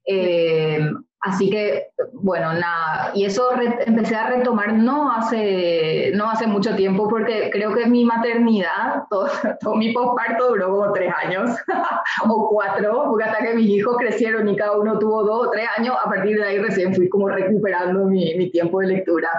Eh, 0.07 0.91
Así 1.25 1.49
que, 1.49 1.87
bueno, 2.13 2.53
nada, 2.53 3.13
y 3.15 3.25
eso 3.25 3.49
empecé 3.87 4.15
a 4.15 4.29
retomar 4.29 4.75
no 4.75 5.11
hace, 5.11 6.13
no 6.15 6.29
hace 6.29 6.47
mucho 6.47 6.77
tiempo 6.77 7.09
porque 7.09 7.49
creo 7.51 7.75
que 7.75 7.87
mi 7.87 8.05
maternidad, 8.05 9.05
todo, 9.11 9.31
todo 9.59 9.75
mi 9.75 9.91
posparto 9.95 10.51
duró 10.51 10.69
como 10.69 10.93
tres 10.93 11.11
años 11.25 11.57
o 12.29 12.51
cuatro, 12.51 13.05
porque 13.09 13.25
hasta 13.25 13.43
que 13.43 13.55
mis 13.55 13.71
hijos 13.71 13.97
crecieron 13.97 14.47
y 14.51 14.57
cada 14.57 14.77
uno 14.77 14.99
tuvo 14.99 15.25
dos 15.25 15.47
o 15.47 15.51
tres 15.51 15.67
años, 15.79 15.97
a 16.05 16.11
partir 16.11 16.37
de 16.37 16.45
ahí 16.45 16.59
recién 16.59 16.95
fui 16.95 17.09
como 17.09 17.31
recuperando 17.31 18.05
mi, 18.05 18.35
mi 18.35 18.51
tiempo 18.51 18.81
de 18.81 18.89
lectura. 18.89 19.31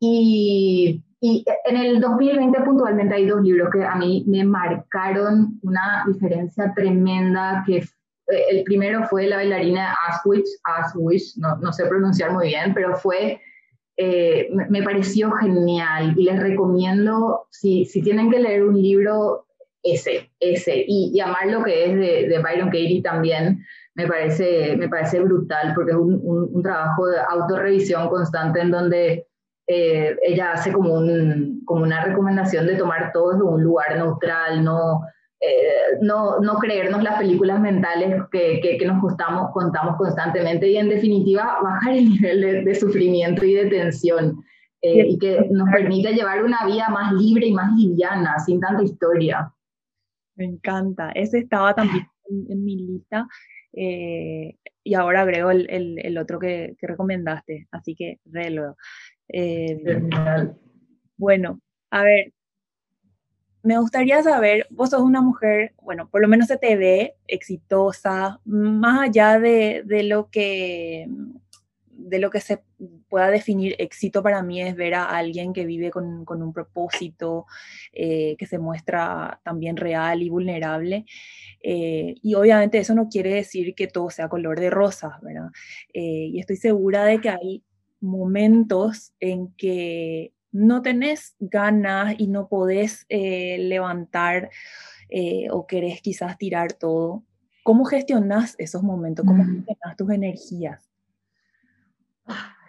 Y, 0.00 1.04
y 1.20 1.44
en 1.66 1.76
el 1.76 2.00
2020 2.00 2.62
puntualmente 2.62 3.14
hay 3.14 3.26
dos 3.26 3.42
libros 3.42 3.68
que 3.70 3.84
a 3.84 3.94
mí 3.94 4.24
me 4.26 4.42
marcaron 4.42 5.60
una 5.62 6.02
diferencia 6.06 6.72
tremenda 6.74 7.62
que 7.66 7.84
el 8.50 8.64
primero 8.64 9.04
fue 9.08 9.26
la 9.26 9.36
bailarina 9.36 9.96
Aswich, 10.08 10.46
Aswich 10.64 11.36
no, 11.36 11.56
no 11.56 11.72
sé 11.72 11.86
pronunciar 11.86 12.32
muy 12.32 12.48
bien, 12.48 12.72
pero 12.74 12.96
fue, 12.96 13.40
eh, 13.96 14.48
me 14.68 14.82
pareció 14.82 15.30
genial 15.32 16.14
y 16.16 16.24
les 16.24 16.40
recomiendo, 16.40 17.46
si, 17.50 17.84
si 17.84 18.02
tienen 18.02 18.30
que 18.30 18.40
leer 18.40 18.64
un 18.64 18.80
libro, 18.80 19.46
ese, 19.82 20.30
ese, 20.40 20.84
y, 20.86 21.10
y 21.14 21.20
amar 21.20 21.46
lo 21.46 21.64
que 21.64 21.86
es 21.86 21.96
de, 21.96 22.28
de, 22.28 22.42
Byron 22.42 22.68
Katie 22.68 23.02
también, 23.02 23.64
me 23.94 24.06
parece, 24.06 24.76
me 24.76 24.88
parece 24.88 25.20
brutal, 25.20 25.72
porque 25.74 25.92
es 25.92 25.96
un, 25.96 26.20
un, 26.22 26.62
trabajo 26.62 27.06
de 27.06 27.16
autorrevisión 27.18 28.08
constante 28.08 28.60
en 28.60 28.70
donde 28.70 29.26
eh, 29.66 30.16
ella 30.22 30.52
hace 30.52 30.72
como, 30.72 30.94
un, 30.94 31.62
como 31.64 31.82
una 31.82 32.04
recomendación 32.04 32.66
de 32.66 32.76
tomar 32.76 33.10
todo 33.12 33.32
desde 33.32 33.44
un 33.44 33.62
lugar 33.62 33.96
neutral, 33.96 34.62
no 34.62 35.00
eh, 35.42 35.96
no, 36.02 36.38
no, 36.40 36.56
creernos 36.56 37.02
las 37.02 37.18
películas 37.18 37.58
mentales 37.60 38.24
que, 38.30 38.60
que, 38.60 38.86
nos 38.86 39.00
contamos, 39.00 39.50
contamos 39.52 39.96
constantemente 39.96 40.68
y 40.68 40.76
en 40.76 40.90
definitiva 40.90 41.60
bajar 41.62 41.94
el 41.94 42.10
nivel 42.10 42.64
de, 42.66 42.74
sufrimiento 42.74 43.42
y 43.46 43.54
de 43.54 43.66
tensión 43.70 44.44
eh, 44.82 45.06
y 45.08 45.18
que 45.18 45.48
nos 45.50 45.70
permite 45.70 46.12
llevar 46.12 46.44
una 46.44 46.66
vida 46.66 46.90
más 46.90 47.14
libre 47.14 47.46
y 47.46 47.52
más 47.54 47.74
liviana, 47.74 48.38
sin 48.38 48.60
tanta 48.60 48.82
historia. 48.82 49.50
Me 50.36 50.44
encanta, 50.44 51.10
ese 51.12 51.38
estaba 51.38 51.74
también 51.74 52.06
en, 52.28 52.62
mi 52.62 52.76
lista 52.76 53.26
eh, 53.72 54.56
y 54.84 54.94
ahora 54.94 55.22
agrego 55.22 55.50
el, 55.50 55.68
el, 55.70 55.98
el 56.04 56.18
otro 56.18 56.38
que, 56.38 56.76
que, 56.78 56.86
recomendaste, 56.86 57.66
así 57.70 57.94
que 57.94 58.18
re 58.26 58.50
luego. 58.50 58.76
bueno, 61.16 61.60
a 61.90 62.02
ver, 62.02 62.32
me 63.62 63.78
gustaría 63.78 64.22
saber, 64.22 64.66
vos 64.70 64.90
sos 64.90 65.02
una 65.02 65.20
mujer, 65.20 65.74
bueno, 65.82 66.08
por 66.08 66.22
lo 66.22 66.28
menos 66.28 66.48
se 66.48 66.56
te 66.56 66.76
ve 66.76 67.16
exitosa, 67.26 68.40
más 68.44 69.00
allá 69.00 69.38
de, 69.38 69.82
de, 69.84 70.02
lo 70.02 70.30
que 70.30 71.06
de 71.90 72.18
lo 72.18 72.30
que 72.30 72.40
se 72.40 72.62
pueda 73.08 73.28
definir 73.28 73.74
éxito 73.78 74.22
para 74.22 74.42
mí 74.42 74.62
es 74.62 74.74
ver 74.74 74.94
a 74.94 75.04
alguien 75.04 75.52
que 75.52 75.66
vive 75.66 75.90
con, 75.90 76.24
con 76.24 76.42
un 76.42 76.52
propósito, 76.52 77.46
eh, 77.92 78.36
que 78.38 78.46
se 78.46 78.58
muestra 78.58 79.40
también 79.44 79.76
real 79.76 80.22
y 80.22 80.30
vulnerable. 80.30 81.04
Eh, 81.62 82.14
y 82.22 82.34
obviamente 82.34 82.78
eso 82.78 82.94
no 82.94 83.08
quiere 83.08 83.34
decir 83.34 83.74
que 83.74 83.86
todo 83.86 84.10
sea 84.10 84.28
color 84.28 84.58
de 84.58 84.70
rosas, 84.70 85.20
¿verdad? 85.20 85.50
Eh, 85.92 86.30
y 86.32 86.40
estoy 86.40 86.56
segura 86.56 87.04
de 87.04 87.20
que 87.20 87.28
hay 87.30 87.62
momentos 88.00 89.12
en 89.20 89.52
que 89.54 90.32
no 90.52 90.82
tenés 90.82 91.34
ganas 91.38 92.14
y 92.18 92.26
no 92.26 92.48
podés 92.48 93.06
eh, 93.08 93.58
levantar 93.58 94.50
eh, 95.08 95.48
o 95.50 95.66
querés 95.66 96.00
quizás 96.02 96.38
tirar 96.38 96.72
todo, 96.72 97.24
¿cómo 97.62 97.84
gestionas 97.84 98.54
esos 98.58 98.82
momentos? 98.82 99.24
¿Cómo 99.26 99.44
gestionas 99.44 99.96
tus 99.96 100.10
energías? 100.10 100.88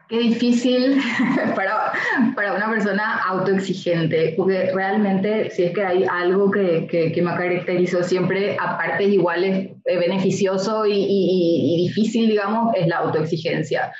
Qué 0.10 0.20
difícil 0.20 1.00
para, 1.56 1.94
para, 2.36 2.54
una 2.54 2.70
persona 2.70 3.24
autoexigente, 3.24 4.34
porque 4.36 4.72
realmente 4.74 5.50
si 5.52 5.64
es 5.64 5.74
que 5.74 5.86
hay 5.86 6.04
algo 6.04 6.52
que, 6.52 6.86
que, 6.88 7.22
me 7.22 7.34
caracterizó 7.34 8.04
siempre, 8.04 8.58
aparte 8.60 9.06
igual 9.06 9.44
es 9.44 10.00
beneficioso 10.00 10.86
y, 10.86 10.94
y, 10.94 11.76
y 11.76 11.88
difícil, 11.88 12.28
digamos, 12.28 12.76
es 12.76 12.88
la 12.88 12.98
autoexigencia. 12.98 13.94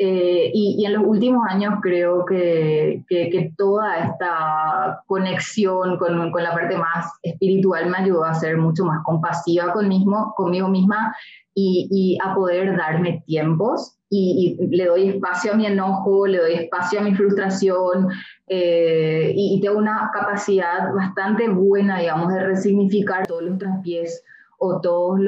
Eh, 0.00 0.52
y, 0.54 0.84
en 0.84 0.92
los 0.92 1.02
últimos 1.04 1.44
años 1.48 1.74
creo 1.82 2.24
que, 2.24 3.02
que, 3.08 3.52
toda 3.56 3.98
esta 3.98 5.02
conexión 5.06 5.98
con, 5.98 6.30
con, 6.30 6.42
la 6.44 6.52
parte 6.52 6.76
más 6.76 7.12
espiritual 7.22 7.90
me 7.90 7.98
ayudó 7.98 8.22
a 8.22 8.34
ser 8.34 8.58
mucho 8.58 8.84
más 8.84 9.02
compasiva 9.04 9.72
conmigo, 9.72 10.34
conmigo 10.36 10.68
misma 10.68 11.16
y, 11.52 11.88
y 11.90 12.18
a 12.24 12.32
poder 12.32 12.76
darme 12.76 13.24
tiempos. 13.26 13.96
Y, 14.08 14.56
le 14.70 14.86
doy 14.86 15.08
espacio 15.08 15.52
a 15.52 15.56
mi 15.56 15.66
enojo, 15.66 16.28
le 16.28 16.38
doy 16.38 16.54
espacio 16.54 17.00
a 17.00 17.02
mi 17.02 17.16
frustración 17.16 18.08
eh, 18.46 19.32
y, 19.34 19.60
tengo 19.60 19.78
una 19.78 20.10
capacidad 20.14 20.94
bastante 20.94 21.48
buena, 21.48 21.98
digamos, 21.98 22.32
de 22.32 22.44
resignificar 22.44 23.26
todos 23.26 23.42
los 23.42 23.58
traspiés 23.58 24.22
o 24.58 24.80
todas 24.80 25.20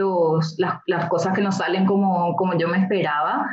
las, 0.56 0.80
las, 0.86 1.08
cosas 1.08 1.34
que 1.34 1.42
no 1.42 1.50
salen 1.50 1.86
como, 1.86 2.36
como 2.36 2.56
yo 2.56 2.68
me 2.68 2.78
esperaba 2.78 3.48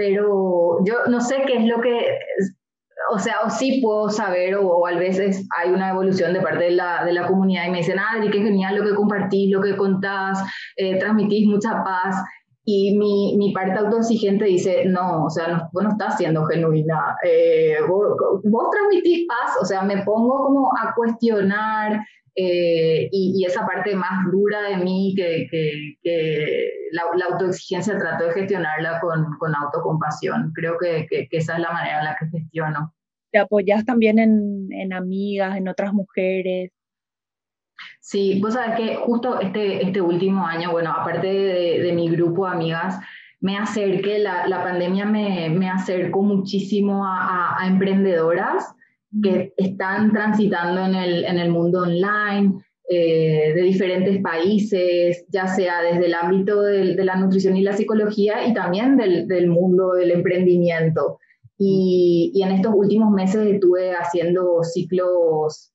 pero 0.00 0.78
yo 0.82 0.94
no 1.10 1.20
sé 1.20 1.42
qué 1.46 1.58
es 1.58 1.64
lo 1.66 1.78
que, 1.82 2.18
o 3.12 3.18
sea, 3.18 3.40
o 3.44 3.50
sí 3.50 3.82
puedo 3.82 4.08
saber, 4.08 4.56
o, 4.56 4.86
a 4.86 4.94
veces 4.94 5.46
hay 5.58 5.72
una 5.72 5.90
evolución 5.90 6.32
de 6.32 6.40
parte 6.40 6.64
de 6.64 6.70
la, 6.70 7.04
de 7.04 7.12
la 7.12 7.26
comunidad 7.26 7.66
y 7.66 7.70
me 7.70 7.78
dicen, 7.78 7.98
Adri, 7.98 8.30
qué 8.30 8.38
genial 8.38 8.76
lo 8.76 8.84
que 8.84 8.94
compartís, 8.94 9.52
lo 9.52 9.60
que 9.60 9.76
contás, 9.76 10.42
eh, 10.78 10.98
transmitís 10.98 11.46
mucha 11.46 11.84
paz. 11.84 12.16
Y 12.64 12.96
mi, 12.96 13.36
mi, 13.36 13.52
parte 13.52 13.78
autoexigente 13.78 14.46
dice, 14.46 14.84
no, 14.86 15.24
o 15.24 15.30
sea, 15.30 15.48
no, 15.48 15.68
vos 15.70 15.82
no 15.82 15.90
estás 15.90 16.16
siendo 16.16 16.46
genuina, 16.46 17.16
eh, 17.22 17.76
vos, 17.86 18.16
vos, 18.44 18.70
transmitís 18.70 19.26
paz, 19.28 19.56
o 19.60 19.66
sea, 19.66 19.82
me 19.82 20.02
pongo 20.02 20.44
como 20.44 20.70
a 20.78 20.94
cuestionar 20.94 22.00
eh, 22.34 23.08
y, 23.10 23.44
esa 23.44 23.66
parte 23.66 23.94
más 23.94 24.30
dura 24.30 24.62
de 24.62 24.76
mí, 24.76 25.14
que, 25.16 25.48
que, 26.02 26.70
la, 26.92 27.02
la, 27.16 27.26
autoexigencia 27.26 27.98
trato 27.98 28.26
de 28.26 28.32
gestionarla 28.32 29.00
con, 29.00 29.36
con 29.38 29.54
autocompasión. 29.54 30.52
Creo 30.54 30.76
que, 30.78 31.06
que, 31.08 31.28
esa 31.30 31.54
es 31.54 31.60
la 31.60 31.72
manera 31.72 31.98
en 31.98 32.04
la 32.04 32.16
que 32.18 32.26
gestiono. 32.26 32.94
¿Te 33.32 33.38
apoyas 33.38 33.84
también 33.84 34.18
en, 34.18 34.68
en 34.72 34.92
amigas, 34.92 35.56
en 35.56 35.68
otras 35.68 35.92
mujeres? 35.92 36.70
Sí, 38.00 38.40
vos 38.42 38.54
sabés 38.54 38.76
que 38.76 38.96
justo 38.96 39.40
este, 39.40 39.84
este 39.84 40.00
último 40.00 40.46
año, 40.46 40.72
bueno, 40.72 40.92
aparte 40.92 41.26
de, 41.26 41.80
de 41.80 41.92
mi 41.92 42.08
grupo 42.10 42.46
de 42.46 42.52
amigas, 42.52 42.98
me 43.40 43.56
acerqué, 43.56 44.18
la, 44.18 44.46
la 44.46 44.62
pandemia 44.62 45.06
me, 45.06 45.48
me, 45.48 45.70
acercó 45.70 46.22
muchísimo 46.22 47.06
a, 47.06 47.56
a 47.58 47.66
emprendedoras 47.66 48.74
que 49.22 49.52
están 49.56 50.12
transitando 50.12 50.84
en 50.84 50.94
el, 50.94 51.24
en 51.24 51.38
el 51.38 51.50
mundo 51.50 51.82
online, 51.82 52.54
eh, 52.92 53.52
de 53.54 53.62
diferentes 53.62 54.20
países, 54.20 55.24
ya 55.28 55.46
sea 55.46 55.80
desde 55.80 56.06
el 56.06 56.14
ámbito 56.14 56.62
de, 56.62 56.96
de 56.96 57.04
la 57.04 57.14
nutrición 57.14 57.56
y 57.56 57.62
la 57.62 57.72
psicología 57.72 58.44
y 58.44 58.52
también 58.52 58.96
del, 58.96 59.28
del 59.28 59.48
mundo 59.48 59.92
del 59.92 60.10
emprendimiento. 60.10 61.18
Y, 61.56 62.32
y, 62.34 62.42
en 62.42 62.50
estos 62.50 62.72
últimos 62.74 63.12
meses 63.12 63.46
estuve 63.46 63.92
haciendo 63.94 64.64
ciclos, 64.64 65.72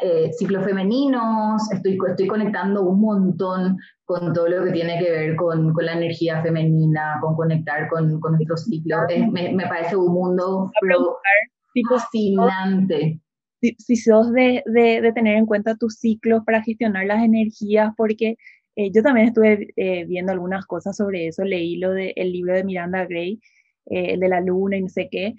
eh, 0.00 0.32
ciclos 0.32 0.64
femeninos, 0.64 1.70
estoy, 1.70 1.98
estoy 2.08 2.26
conectando 2.26 2.82
un 2.82 3.00
montón 3.00 3.76
con 4.04 4.32
todo 4.32 4.48
lo 4.48 4.64
que 4.64 4.72
tiene 4.72 4.98
que 4.98 5.10
ver 5.12 5.36
con, 5.36 5.72
con 5.72 5.86
la 5.86 5.92
energía 5.92 6.42
femenina, 6.42 7.18
con 7.20 7.36
conectar 7.36 7.88
con, 7.88 8.18
con 8.18 8.32
nuestros 8.32 8.64
ciclos. 8.64 9.02
me, 9.30 9.52
me, 9.52 9.66
parece 9.68 9.94
un 9.94 10.12
mundo 10.12 10.72
tipo 11.74 11.98
fascinante. 11.98 13.20
Si, 13.60 13.76
si 13.78 13.96
sos 13.96 14.32
de, 14.32 14.62
de, 14.66 15.00
de, 15.00 15.12
tener 15.12 15.36
en 15.36 15.46
cuenta 15.46 15.76
tus 15.76 15.96
ciclos 15.96 16.42
para 16.44 16.62
gestionar 16.62 17.06
las 17.06 17.22
energías, 17.22 17.92
porque 17.96 18.36
eh, 18.76 18.90
yo 18.92 19.02
también 19.02 19.28
estuve 19.28 19.68
eh, 19.76 20.04
viendo 20.06 20.32
algunas 20.32 20.66
cosas 20.66 20.96
sobre 20.96 21.28
eso, 21.28 21.44
leí 21.44 21.76
lo 21.76 21.92
del 21.92 22.12
el 22.16 22.32
libro 22.32 22.54
de 22.54 22.64
Miranda 22.64 23.04
Gray, 23.04 23.40
eh, 23.86 24.14
el 24.14 24.20
de 24.20 24.28
la 24.28 24.40
luna 24.40 24.76
y 24.76 24.82
no 24.82 24.88
sé 24.88 25.08
qué, 25.10 25.34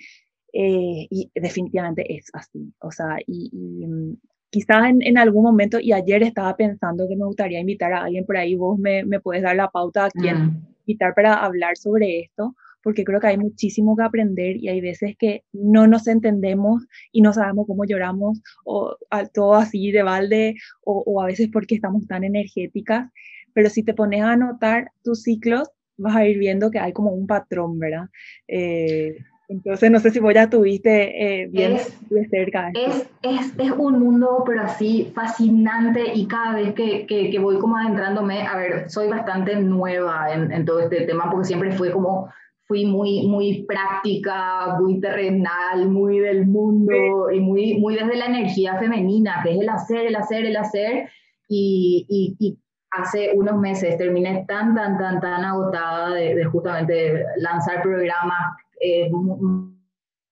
y 0.54 1.30
definitivamente 1.36 2.15
es 2.15 2.30
así, 2.34 2.74
o 2.80 2.89
sea, 2.89 3.17
y, 3.28 3.50
y 3.52 3.86
mm, 3.88 4.17
quizás 4.50 4.89
en, 4.89 5.02
en, 5.02 5.17
algún 5.17 5.43
momento, 5.43 5.80
y 5.82 5.91
ayer 5.91 6.24
estaba 6.24 6.56
pensando 6.56 7.10
que 7.10 7.17
me 7.17 7.26
gustaría 7.26 7.60
invitar 7.60 7.91
a 7.91 8.04
alguien 8.04 8.26
por 8.26 8.38
ahí, 8.38 8.56
vos 8.56 8.80
me, 8.80 9.04
me 9.04 9.19
puedes 9.19 9.43
dar 9.43 9.58
la 9.58 9.69
pauta 9.69 10.06
a 10.06 10.12
quién 10.12 10.38
mm. 10.38 10.67
invitar 10.86 11.13
para 11.13 11.34
hablar 11.43 11.76
sobre 11.76 12.21
esto, 12.21 12.56
porque 12.86 13.04
creo 13.04 13.19
que 13.19 13.26
hay 13.26 13.38
muchísimo 13.39 13.98
que 13.98 14.04
aprender 14.04 14.58
y 14.58 14.69
hay 14.69 14.80
veces 14.80 15.15
que 15.17 15.43
no 15.52 15.88
nos 15.88 16.08
entendemos 16.08 16.86
y 17.12 17.21
no 17.21 17.34
sabemos 17.34 17.65
cómo 17.65 17.84
lloramos 17.84 18.43
o 18.63 18.95
todo 19.34 19.56
así 19.56 19.91
de 19.91 20.04
balde 20.04 20.54
o, 20.84 21.02
o 21.04 21.19
a 21.19 21.26
veces 21.26 21.50
porque 21.52 21.74
estamos 21.74 22.06
tan 22.06 22.24
energéticas, 22.24 23.12
pero 23.54 23.71
si 23.71 23.82
te 23.82 23.95
pones 23.95 24.21
a 24.21 24.34
anotar 24.34 24.91
tus 25.04 25.24
ciclos, 25.24 25.67
vas 25.98 26.15
a 26.15 26.28
ir 26.28 26.38
viendo 26.38 26.69
que 26.69 26.78
hay 26.78 26.93
como 26.93 27.10
un 27.10 27.26
patrón, 27.26 27.80
¿verdad? 27.80 28.06
Eh, 28.48 29.15
entonces, 29.48 29.89
no 29.89 30.00
sé 30.00 30.12
si 30.12 30.19
vos 30.19 30.34
ya 30.36 30.48
tuviste 30.48 31.41
eh, 31.41 31.48
bien 31.48 31.78
de 32.12 32.30
cerca. 32.30 32.69
Es, 32.76 33.10
es, 33.24 33.54
es, 33.58 33.71
un 33.71 34.00
mundo, 34.00 34.43
pero 34.45 34.62
así 34.62 35.12
fascinante 35.15 36.13
y 36.13 36.28
cada 36.28 36.54
vez 36.54 36.76
que, 36.76 37.08
que, 37.08 37.32
que, 37.32 37.39
voy 37.39 37.58
como 37.58 37.78
adentrándome, 37.78 38.45
a 38.45 38.58
ver, 38.58 38.91
soy 38.91 39.08
bastante 39.08 39.56
nueva 39.56 40.32
en, 40.32 40.52
en 40.52 40.65
todo 40.65 40.82
este 40.82 41.02
tema 41.02 41.32
porque 41.32 41.48
siempre 41.48 41.71
fue 41.71 41.91
como 41.91 42.30
fui 42.67 42.86
muy, 42.86 43.28
muy 43.28 43.63
práctica, 43.63 44.78
muy 44.80 44.99
terrenal, 44.99 45.88
muy 45.88 46.19
del 46.19 46.47
mundo 46.47 47.32
y 47.32 47.39
muy, 47.39 47.78
muy 47.78 47.95
desde 47.95 48.15
la 48.15 48.25
energía 48.25 48.78
femenina, 48.80 49.41
que 49.43 49.51
es 49.51 49.62
el 49.62 49.69
hacer, 49.69 50.08
el 50.08 50.15
hacer, 50.15 50.45
el 50.45 50.58
hacer. 50.58 51.10
Y, 51.47 52.36
y, 52.39 52.58
hace 52.91 53.32
unos 53.36 53.58
meses 53.58 53.97
terminé 53.97 54.45
tan, 54.47 54.73
tan, 54.73 54.97
tan, 54.97 55.19
tan 55.19 55.43
agotada 55.43 56.12
de, 56.12 56.45
justamente 56.45 57.25
lanzar 57.38 57.82
programas, 57.82 58.56
eh, 58.80 59.10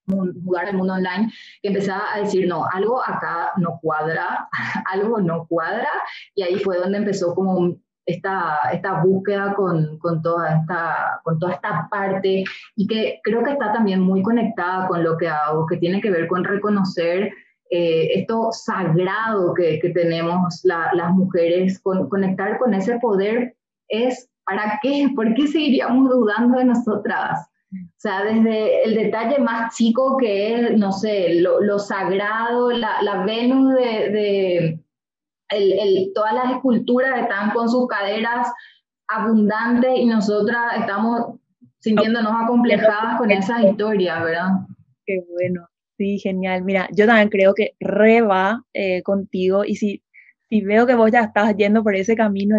mudar 0.05 0.69
el 0.69 0.77
mundo 0.77 0.93
online, 0.93 1.31
que 1.61 1.69
empezaba 1.69 2.13
a 2.13 2.19
decir, 2.19 2.47
no, 2.47 2.65
algo 2.71 3.01
acá 3.03 3.51
no 3.57 3.79
cuadra, 3.81 4.47
algo 4.93 5.19
no 5.19 5.45
cuadra. 5.47 5.89
Y 6.35 6.43
ahí 6.43 6.55
fue 6.55 6.77
donde 6.77 6.99
empezó 6.99 7.35
como 7.35 7.75
esta, 8.05 8.59
esta 8.71 9.03
búsqueda 9.03 9.53
con, 9.53 9.97
con, 9.99 10.21
toda 10.21 10.59
esta, 10.59 11.21
con 11.23 11.39
toda 11.39 11.53
esta 11.53 11.87
parte 11.89 12.43
y 12.75 12.87
que 12.87 13.19
creo 13.23 13.43
que 13.43 13.51
está 13.51 13.71
también 13.71 14.01
muy 14.01 14.21
conectada 14.21 14.87
con 14.87 15.03
lo 15.03 15.17
que 15.17 15.27
hago, 15.27 15.65
que 15.65 15.77
tiene 15.77 16.01
que 16.01 16.11
ver 16.11 16.27
con 16.27 16.43
reconocer 16.43 17.31
eh, 17.69 18.19
esto 18.19 18.49
sagrado 18.51 19.53
que, 19.53 19.79
que 19.79 19.89
tenemos 19.89 20.61
las 20.63 21.11
mujeres, 21.11 21.79
con, 21.79 22.07
conectar 22.09 22.59
con 22.59 22.73
ese 22.73 22.99
poder 22.99 23.55
es, 23.87 24.29
¿para 24.45 24.79
qué? 24.81 25.09
¿Por 25.15 25.33
qué 25.33 25.47
seguiríamos 25.47 26.09
dudando 26.09 26.59
de 26.59 26.65
nosotras? 26.65 27.49
O 27.71 27.97
sea, 27.97 28.23
desde 28.23 28.83
el 28.83 28.93
detalle 28.93 29.39
más 29.39 29.75
chico 29.75 30.17
que 30.17 30.53
es, 30.53 30.77
no 30.77 30.91
sé, 30.91 31.41
lo, 31.41 31.59
lo 31.61 31.79
sagrado, 31.79 32.69
la, 32.69 33.01
la 33.01 33.25
Venus 33.25 33.73
de, 33.73 34.09
de 34.11 34.82
el, 35.55 36.11
todas 36.13 36.33
las 36.33 36.51
esculturas 36.51 37.21
están 37.21 37.51
con 37.51 37.69
sus 37.69 37.87
caderas 37.87 38.47
abundantes 39.07 39.91
y 39.97 40.05
nosotras 40.05 40.79
estamos 40.79 41.39
sintiéndonos 41.79 42.33
acomplejadas 42.43 43.17
con 43.17 43.31
esas 43.31 43.63
historias, 43.63 44.23
¿verdad? 44.23 44.49
Qué 45.05 45.21
bueno, 45.29 45.67
sí, 45.97 46.17
genial. 46.19 46.63
Mira, 46.63 46.87
yo 46.93 47.05
también 47.05 47.29
creo 47.29 47.53
que 47.53 47.75
re 47.79 48.21
va 48.21 48.63
eh, 48.73 49.03
contigo 49.03 49.65
y 49.65 49.75
si, 49.75 50.01
si 50.49 50.61
veo 50.61 50.87
que 50.87 50.95
vos 50.95 51.11
ya 51.11 51.21
estás 51.21 51.55
yendo 51.57 51.83
por 51.83 51.95
ese 51.95 52.15
camino, 52.15 52.57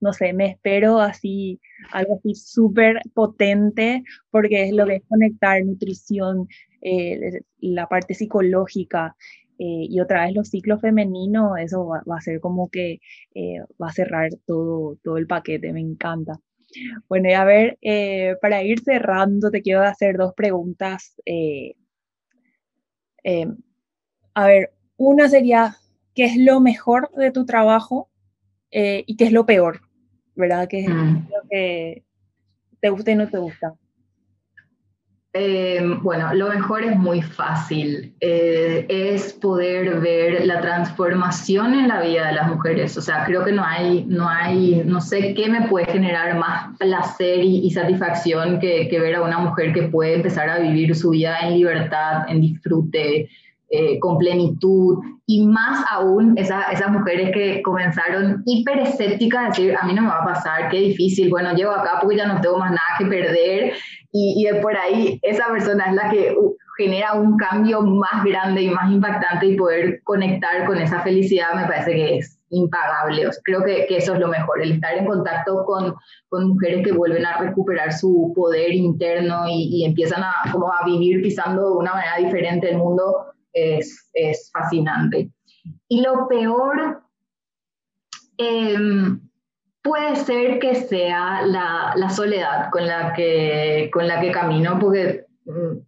no 0.00 0.12
sé, 0.12 0.32
me 0.32 0.46
espero 0.46 1.00
así, 1.00 1.58
algo 1.90 2.16
así 2.16 2.34
súper 2.34 3.00
potente, 3.14 4.04
porque 4.30 4.64
es 4.64 4.72
lo 4.72 4.86
que 4.86 4.96
es 4.96 5.02
conectar 5.08 5.64
nutrición, 5.64 6.48
eh, 6.82 7.40
la 7.60 7.88
parte 7.88 8.14
psicológica, 8.14 9.16
eh, 9.58 9.86
y 9.88 10.00
otra 10.00 10.24
vez 10.24 10.34
los 10.34 10.48
ciclos 10.48 10.80
femeninos, 10.80 11.58
eso 11.58 11.86
va, 11.86 12.02
a 12.16 12.20
ser 12.20 12.40
como 12.40 12.68
que 12.68 13.00
eh, 13.34 13.60
va 13.82 13.88
a 13.88 13.92
cerrar 13.92 14.30
todo, 14.46 14.98
todo 15.02 15.16
el 15.16 15.26
paquete, 15.26 15.72
me 15.72 15.80
encanta. 15.80 16.40
Bueno, 17.08 17.30
y 17.30 17.32
a 17.32 17.44
ver, 17.44 17.78
eh, 17.80 18.36
para 18.42 18.62
ir 18.62 18.80
cerrando, 18.80 19.50
te 19.50 19.62
quiero 19.62 19.82
hacer 19.82 20.16
dos 20.16 20.34
preguntas. 20.34 21.14
a 24.34 24.46
ver, 24.46 24.72
una 24.96 25.28
sería, 25.28 25.76
¿qué 26.14 26.26
es 26.26 26.36
lo 26.36 26.60
mejor 26.60 27.10
de 27.16 27.30
tu 27.30 27.46
trabajo 27.46 28.10
y 28.70 29.16
qué 29.16 29.24
es 29.24 29.32
lo 29.32 29.46
peor? 29.46 29.80
¿Verdad? 30.34 30.68
¿Qué 30.68 30.80
es 30.80 30.88
mm. 30.88 31.28
lo 31.30 31.48
que 31.48 32.04
te 32.80 32.90
gusta 32.90 33.10
y 33.12 33.14
no 33.14 33.28
te 33.28 33.38
gusta? 33.38 33.74
Eh, 35.38 35.82
bueno, 36.00 36.32
lo 36.32 36.48
mejor 36.48 36.82
es 36.82 36.96
muy 36.96 37.20
fácil, 37.20 38.14
eh, 38.20 38.86
es 38.88 39.34
poder 39.34 40.00
ver 40.00 40.46
la 40.46 40.62
transformación 40.62 41.74
en 41.74 41.88
la 41.88 42.00
vida 42.00 42.28
de 42.28 42.32
las 42.32 42.48
mujeres. 42.48 42.96
O 42.96 43.02
sea, 43.02 43.26
creo 43.26 43.44
que 43.44 43.52
no 43.52 43.62
hay, 43.62 44.06
no 44.08 44.26
hay, 44.26 44.82
no 44.86 44.98
sé 45.02 45.34
qué 45.34 45.50
me 45.50 45.68
puede 45.68 45.92
generar 45.92 46.38
más 46.38 46.74
placer 46.78 47.44
y, 47.44 47.70
satisfacción 47.70 48.58
que, 48.60 48.88
ver 48.98 49.16
a 49.16 49.22
una 49.22 49.38
mujer 49.38 49.74
que 49.74 49.82
puede 49.82 50.14
empezar 50.14 50.48
a 50.48 50.58
vivir 50.58 50.96
su 50.96 51.10
vida 51.10 51.38
en 51.42 51.58
libertad, 51.58 52.24
en 52.28 52.40
disfrute, 52.40 53.28
eh, 53.68 53.98
con 53.98 54.16
plenitud 54.16 55.02
y 55.26 55.44
más 55.44 55.84
aún 55.90 56.38
esas 56.38 56.88
mujeres 56.88 57.32
que 57.34 57.60
comenzaron 57.62 58.42
hiper 58.46 58.78
escépticas 58.78 59.44
a 59.44 59.48
decir, 59.48 59.76
a 59.76 59.84
mí 59.84 59.92
no 59.92 60.02
me 60.02 60.08
va 60.08 60.22
a 60.22 60.24
pasar, 60.24 60.70
qué 60.70 60.78
difícil, 60.78 61.28
bueno, 61.28 61.52
llego 61.52 61.72
acá 61.72 61.98
porque 62.00 62.16
ya 62.16 62.26
no 62.26 62.40
tengo 62.40 62.58
más 62.58 62.70
nada 62.70 62.85
que 62.98 63.06
perder 63.06 63.72
y, 64.12 64.44
de 64.44 64.60
por 64.60 64.76
ahí 64.76 65.18
esa 65.22 65.48
persona 65.48 65.86
es 65.86 65.94
la 65.94 66.10
que 66.10 66.34
uh, 66.38 66.56
genera 66.76 67.14
un 67.14 67.36
cambio 67.36 67.82
más 67.82 68.24
grande 68.24 68.62
y 68.62 68.70
más 68.70 68.90
impactante 68.90 69.46
y 69.46 69.56
poder 69.56 70.02
conectar 70.04 70.64
con 70.66 70.78
esa 70.78 71.00
felicidad 71.00 71.54
me 71.54 71.66
parece 71.66 71.92
que 71.92 72.18
es 72.18 72.38
impagable. 72.50 73.28
creo 73.44 73.62
que, 73.64 73.86
que, 73.86 73.96
eso 73.98 74.14
es 74.14 74.20
lo 74.20 74.28
mejor, 74.28 74.62
el 74.62 74.72
estar 74.72 74.96
en 74.96 75.06
contacto 75.06 75.64
con, 75.64 75.94
con, 76.28 76.48
mujeres 76.48 76.84
que 76.84 76.92
vuelven 76.92 77.26
a 77.26 77.38
recuperar 77.38 77.92
su 77.92 78.32
poder 78.34 78.72
interno 78.72 79.46
y, 79.48 79.68
y 79.72 79.84
empiezan 79.84 80.22
a, 80.22 80.50
como 80.52 80.72
a 80.72 80.84
vivir 80.84 81.22
pisando 81.22 81.70
de 81.70 81.76
una 81.78 81.94
manera 81.94 82.16
diferente 82.18 82.70
el 82.70 82.78
mundo 82.78 83.26
es, 83.52 84.08
es 84.14 84.50
fascinante. 84.52 85.30
Y 85.88 86.02
lo 86.02 86.28
peor 86.28 87.02
em, 88.38 89.25
puede 89.86 90.16
ser 90.16 90.58
que 90.58 90.74
sea 90.74 91.42
la, 91.46 91.94
la, 91.94 92.10
soledad 92.10 92.70
con 92.70 92.86
la 92.86 93.12
que, 93.14 93.88
con 93.92 94.08
la 94.08 94.20
que 94.20 94.32
camino, 94.32 94.78
porque 94.80 95.26
mm, 95.44 95.78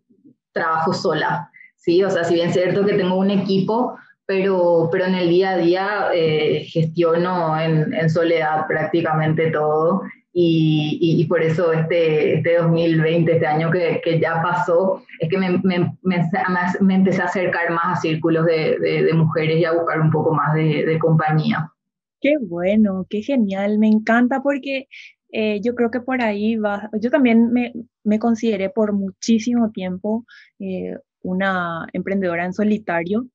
trabajo 0.53 0.93
sola. 0.95 1.51
¿sí? 1.77 2.05
O 2.05 2.11
sea, 2.11 2.23
si 2.23 2.35
bien 2.35 2.49
es 2.49 2.55
cierto 2.55 2.87
que 2.87 2.95
tengo 2.95 3.17
un 3.17 3.31
equipo, 3.31 3.99
pero, 4.25 4.89
pero 4.93 5.07
en 5.07 5.17
el 5.17 5.29
día 5.29 5.51
a 5.51 5.57
día 5.57 6.09
eh, 6.15 6.65
gestiono 6.71 7.59
en, 7.59 7.93
en, 7.93 8.09
soledad 8.09 8.67
prácticamente 8.69 9.51
todo 9.51 10.03
y, 10.33 10.99
y, 11.01 11.25
por 11.25 11.43
eso 11.43 11.73
este, 11.73 12.37
este 12.37 12.59
2020, 12.59 13.33
este 13.33 13.47
año 13.47 13.71
que, 13.73 14.01
que 14.05 14.21
ya 14.21 14.41
pasó, 14.41 15.03
es 15.19 15.29
que 15.29 15.39
me, 15.39 15.59
me, 15.65 15.99
me, 16.03 16.95
empecé 16.95 17.23
a 17.23 17.25
acercar 17.25 17.71
más 17.71 17.99
a 17.99 18.01
círculos 18.01 18.47
de, 18.47 18.79
de, 18.79 19.13
mujeres 19.15 19.57
y 19.57 19.65
a 19.65 19.73
buscar 19.73 20.01
un 20.01 20.13
poco 20.13 20.33
más 20.33 20.55
de, 20.55 20.85
de 20.85 20.99
compañía. 21.01 21.73
Qué 22.21 22.37
bueno, 22.41 23.07
qué 23.09 23.23
genial, 23.23 23.79
me 23.79 23.87
encanta 23.89 24.43
porque 24.43 24.89
eh, 25.31 25.61
yo 25.63 25.75
creo 25.77 25.91
que 25.91 26.01
por 26.01 26.21
ahí 26.23 26.57
va, 26.57 26.91
yo 27.01 27.11
también 27.11 27.53
me, 27.53 27.73
me 28.03 28.19
consideré 28.19 28.71
por 28.71 28.93
muchísimo 28.93 29.71
tiempo 29.71 30.25
eh, 30.59 30.97
una 31.23 31.87
emprendedora 31.93 32.45
en 32.45 32.53
solitario 32.55 33.27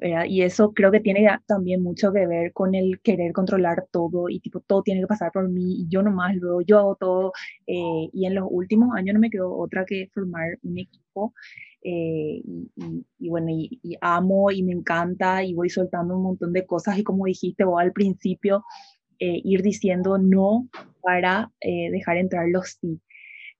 y 0.00 0.42
eso 0.42 0.72
creo 0.72 0.90
que 0.90 1.00
tiene 1.00 1.28
también 1.46 1.82
mucho 1.82 2.12
que 2.12 2.26
ver 2.26 2.52
con 2.52 2.74
el 2.74 3.00
querer 3.00 3.32
controlar 3.32 3.86
todo 3.90 4.28
y 4.28 4.40
tipo 4.40 4.60
todo 4.60 4.82
tiene 4.82 5.00
que 5.00 5.06
pasar 5.06 5.30
por 5.30 5.48
mí 5.48 5.82
y 5.82 5.88
yo 5.88 6.02
nomás 6.02 6.34
luego 6.36 6.62
yo 6.62 6.78
hago 6.78 6.96
todo 6.96 7.32
eh, 7.66 8.08
y 8.12 8.24
en 8.24 8.34
los 8.34 8.46
últimos 8.50 8.94
años 8.96 9.14
no 9.14 9.20
me 9.20 9.30
quedó 9.30 9.54
otra 9.56 9.84
que 9.84 10.08
formar 10.14 10.58
un 10.62 10.78
equipo 10.78 11.34
eh, 11.82 12.42
y, 13.18 13.28
bueno 13.28 13.48
y, 13.50 13.78
amo 14.00 14.50
y 14.50 14.62
me 14.62 14.72
encanta 14.72 15.44
y 15.44 15.54
voy 15.54 15.68
soltando 15.68 16.16
un 16.16 16.22
montón 16.22 16.52
de 16.52 16.64
cosas 16.64 16.98
y 16.98 17.04
como 17.04 17.26
dijiste 17.26 17.64
vos 17.64 17.80
al 17.80 17.92
principio 17.92 18.64
eh, 19.18 19.40
ir 19.44 19.62
diciendo 19.62 20.16
no 20.16 20.68
para 21.02 21.50
dejar 21.60 22.16
entrar 22.16 22.48
los 22.48 22.78
sí 22.80 23.00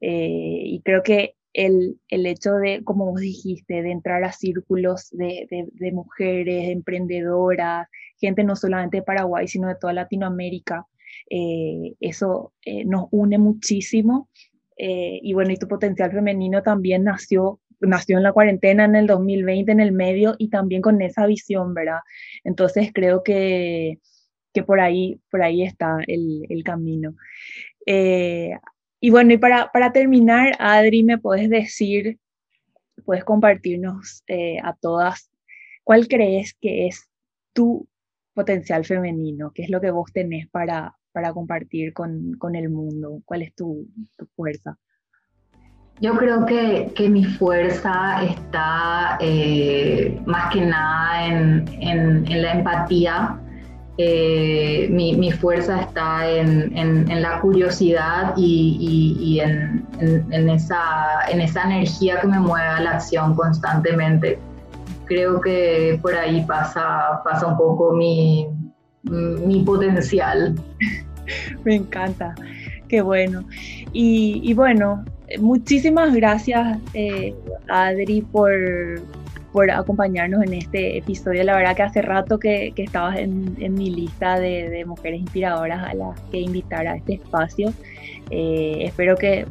y 0.02 0.80
creo 0.82 1.02
que 1.02 1.34
el, 1.52 1.98
el, 2.08 2.26
hecho 2.26 2.54
de, 2.54 2.82
como 2.84 3.06
vos 3.06 3.20
dijiste, 3.20 3.82
de 3.82 3.90
entrar 3.90 4.22
a 4.24 4.32
círculos 4.32 5.08
de, 5.10 5.46
de, 5.72 5.92
mujeres 5.92 6.68
emprendedoras, 6.68 7.88
gente 8.18 8.44
no 8.44 8.56
solamente 8.56 8.98
de 8.98 9.02
Paraguay, 9.02 9.48
sino 9.48 9.68
de 9.68 9.74
toda 9.74 9.92
Latinoamérica, 9.92 10.86
eh, 11.28 11.94
eso 12.00 12.52
eh, 12.64 12.84
nos 12.84 13.06
une 13.10 13.38
muchísimo. 13.38 14.28
Eh, 14.76 15.20
y 15.22 15.34
bueno, 15.34 15.52
y 15.52 15.56
tu 15.56 15.68
potencial 15.68 16.10
femenino 16.10 16.62
también 16.62 17.04
nació, 17.04 17.60
nació 17.80 18.16
en 18.16 18.22
la 18.22 18.32
cuarentena 18.32 18.84
en 18.84 18.96
el 18.96 19.06
2020, 19.06 19.72
en 19.72 19.80
el 19.80 19.92
medio, 19.92 20.34
y 20.38 20.48
también 20.48 20.82
con 20.82 21.02
esa 21.02 21.26
visión, 21.26 21.74
¿verdad? 21.74 22.00
Entonces 22.44 22.90
creo 22.94 23.22
que, 23.22 23.98
que 24.54 24.62
por, 24.62 24.80
ahí, 24.80 25.20
por 25.30 25.42
ahí 25.42 25.62
está 25.62 25.98
el, 26.06 26.46
el 26.48 26.64
camino. 26.64 27.14
Y 29.00 29.10
bueno, 29.10 29.32
y 29.32 29.38
para, 29.38 29.72
para 29.72 29.92
terminar, 29.92 30.52
Adri, 30.58 31.02
¿me 31.02 31.16
puedes 31.16 31.48
decir, 31.48 32.18
puedes 33.04 33.24
compartirnos 33.24 34.22
eh, 34.26 34.58
a 34.62 34.74
todas, 34.74 35.30
cuál 35.84 36.06
crees 36.06 36.54
que 36.60 36.86
es 36.86 37.08
tu 37.54 37.88
potencial 38.34 38.84
femenino? 38.84 39.52
¿Qué 39.54 39.62
es 39.62 39.70
lo 39.70 39.80
que 39.80 39.90
vos 39.90 40.12
tenés 40.12 40.48
para, 40.48 40.94
para 41.12 41.32
compartir 41.32 41.94
con, 41.94 42.34
con 42.34 42.54
el 42.54 42.68
mundo? 42.68 43.22
¿Cuál 43.24 43.42
es 43.42 43.54
tu, 43.54 43.88
tu 44.18 44.26
fuerza? 44.36 44.78
Yo 46.02 46.14
creo 46.16 46.44
que, 46.44 46.92
que 46.94 47.08
mi 47.08 47.24
fuerza 47.24 48.22
está 48.22 49.18
eh, 49.20 50.18
más 50.26 50.52
que 50.52 50.60
nada 50.60 51.26
en, 51.26 51.64
en, 51.80 52.30
en 52.30 52.42
la 52.42 52.52
empatía 52.52 53.38
eh, 54.02 54.88
mi, 54.88 55.30
fuerza 55.30 55.82
está 55.82 56.26
en, 56.26 57.22
la 57.22 57.38
curiosidad 57.40 58.32
y, 58.34 59.40
en, 59.40 60.48
esa, 60.48 61.28
en 61.28 61.42
esa 61.42 61.64
energía 61.64 62.18
que 62.18 62.26
me 62.26 62.40
mueve 62.40 62.66
a 62.66 62.80
la 62.80 62.90
acción 62.92 63.34
constantemente. 63.34 64.38
Creo 65.04 65.38
que 65.42 65.98
por 66.00 66.14
ahí 66.14 66.42
pasa, 66.46 67.20
un 67.46 67.58
poco 67.58 67.92
mi, 67.92 68.48
potencial. 69.66 70.54
Me 71.64 71.74
encanta, 71.76 72.34
qué 72.88 73.02
bueno. 73.02 73.44
Y, 73.92 74.40
y 74.42 74.54
bueno, 74.54 75.04
muchísimas 75.38 76.14
gracias, 76.14 76.78
eh, 76.94 77.34
Adri, 77.68 78.22
por, 78.22 78.50
por 79.52 79.70
acompañarnos 79.70 80.42
en 80.42 80.54
este 80.54 80.98
episodio. 80.98 81.42
La 81.44 81.56
verdad 81.56 81.76
que 81.76 81.82
hace 81.82 82.02
rato 82.02 82.38
que, 82.38 82.72
que 82.74 82.84
estabas 82.84 83.18
en, 83.18 83.56
en, 83.58 83.74
mi 83.74 83.90
lista 83.90 84.38
de, 84.38 84.68
de, 84.68 84.84
mujeres 84.84 85.20
inspiradoras 85.20 85.82
a 85.88 85.94
las 85.94 86.20
que 86.30 86.40
invitar 86.40 86.86
a 86.86 86.96
este 86.96 87.14
espacio. 87.14 87.72
Eh, 88.30 88.78
espero 88.82 89.16
que 89.16 89.46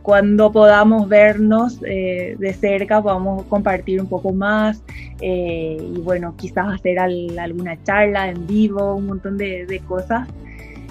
cuando 0.00 0.50
podamos 0.50 1.08
vernos 1.08 1.78
eh, 1.86 2.34
de 2.38 2.52
cerca 2.54 3.00
podamos 3.00 3.44
compartir 3.44 4.00
un 4.00 4.08
poco 4.08 4.32
más 4.32 4.82
eh, 5.20 5.76
y 5.80 6.00
bueno, 6.00 6.34
quizás 6.36 6.74
hacer 6.74 6.98
alguna 6.98 7.80
charla 7.84 8.28
en 8.28 8.46
vivo, 8.46 8.96
un 8.96 9.06
montón 9.06 9.38
de, 9.38 9.66
de 9.66 9.78
cosas. 9.80 10.28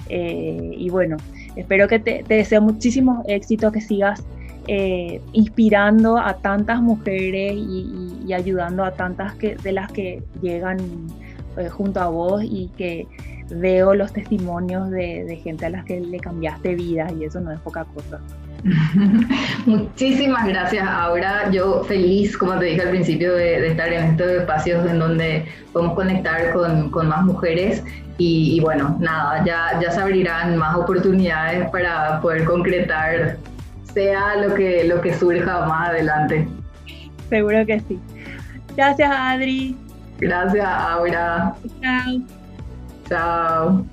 y 0.08 0.88
bueno, 0.90 1.16
espero 1.56 1.88
que 1.88 1.98
te, 1.98 2.22
te 2.22 2.34
deseo 2.34 2.62
muchísimos 2.62 3.24
éxitos, 3.26 3.72
que 3.72 3.80
sigas 3.80 4.22
eh, 4.66 5.20
inspirando 5.32 6.18
a 6.18 6.34
tantas 6.34 6.80
mujeres 6.80 7.54
y, 7.54 8.32
ayudando 8.32 8.82
a 8.82 8.92
tantas 8.92 9.34
que, 9.34 9.56
de 9.56 9.72
las 9.72 9.92
que 9.92 10.22
llegan 10.40 10.78
eh, 11.58 11.68
junto 11.68 12.00
a 12.00 12.06
vos 12.06 12.42
y 12.42 12.70
que 12.78 13.06
veo 13.50 13.94
los 13.94 14.10
testimonios 14.12 14.90
de, 14.90 15.24
de, 15.24 15.36
gente 15.36 15.66
a 15.66 15.70
las 15.70 15.84
que 15.84 16.00
le 16.00 16.18
cambiaste 16.18 16.74
vida 16.74 17.08
y 17.12 17.24
eso 17.24 17.40
no 17.40 17.52
es 17.52 17.60
poca 17.60 17.84
cosa. 17.84 18.20
Muchísimas 19.66 20.46
gracias, 20.46 20.86
Aura. 20.88 21.50
Yo 21.50 21.82
feliz, 21.84 22.36
como 22.36 22.58
te 22.58 22.66
dije 22.66 22.82
al 22.82 22.90
principio, 22.90 23.34
de, 23.34 23.68
estar 23.68 23.92
en 23.92 24.10
estos 24.10 24.28
espacios 24.30 24.88
en 24.88 24.98
donde 24.98 25.46
podemos 25.72 25.94
conectar 25.94 26.52
con, 26.52 27.08
más 27.08 27.24
mujeres. 27.24 27.82
Y, 28.18 28.56
y, 28.56 28.60
bueno, 28.60 28.96
nada, 29.00 29.44
ya, 29.44 29.80
ya 29.80 29.90
se 29.90 30.00
abrirán 30.00 30.56
más 30.56 30.76
oportunidades 30.76 31.68
para 31.70 32.20
poder 32.20 32.44
concretar, 32.44 33.38
sea 33.92 34.36
lo 34.36 34.54
que, 34.54 34.84
lo 34.84 35.00
que 35.00 35.14
surja 35.14 35.66
más 35.66 35.90
adelante. 35.90 36.48
Seguro 37.28 37.64
que 37.66 37.80
sí. 37.80 37.98
Gracias, 38.76 39.10
Adri. 39.10 39.76
Gracias, 40.18 40.66
Aura. 40.66 41.54
Chao. 41.80 42.20
Chao. 43.08 43.84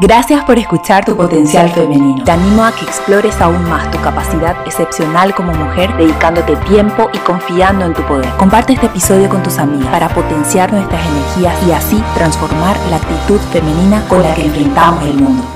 Gracias 0.00 0.44
por 0.44 0.58
escuchar 0.58 1.04
tu 1.04 1.16
potencial 1.16 1.70
femenino. 1.70 2.22
Te 2.22 2.30
animo 2.30 2.64
a 2.64 2.72
que 2.72 2.84
explores 2.84 3.40
aún 3.40 3.66
más 3.68 3.90
tu 3.90 3.98
capacidad 4.02 4.54
excepcional 4.66 5.34
como 5.34 5.52
mujer, 5.54 5.96
dedicándote 5.96 6.54
tiempo 6.68 7.08
y 7.14 7.18
confiando 7.18 7.86
en 7.86 7.94
tu 7.94 8.02
poder. 8.02 8.28
Comparte 8.36 8.74
este 8.74 8.86
episodio 8.86 9.28
con 9.28 9.42
tus 9.42 9.58
amigas 9.58 9.88
para 9.88 10.08
potenciar 10.08 10.72
nuestras 10.72 11.00
energías 11.06 11.66
y 11.66 11.72
así 11.72 12.02
transformar 12.14 12.76
la 12.90 12.96
actitud 12.96 13.40
femenina 13.52 14.06
con 14.08 14.22
la 14.22 14.34
que 14.34 14.44
enfrentamos 14.44 15.02
el 15.04 15.14
mundo. 15.14 15.55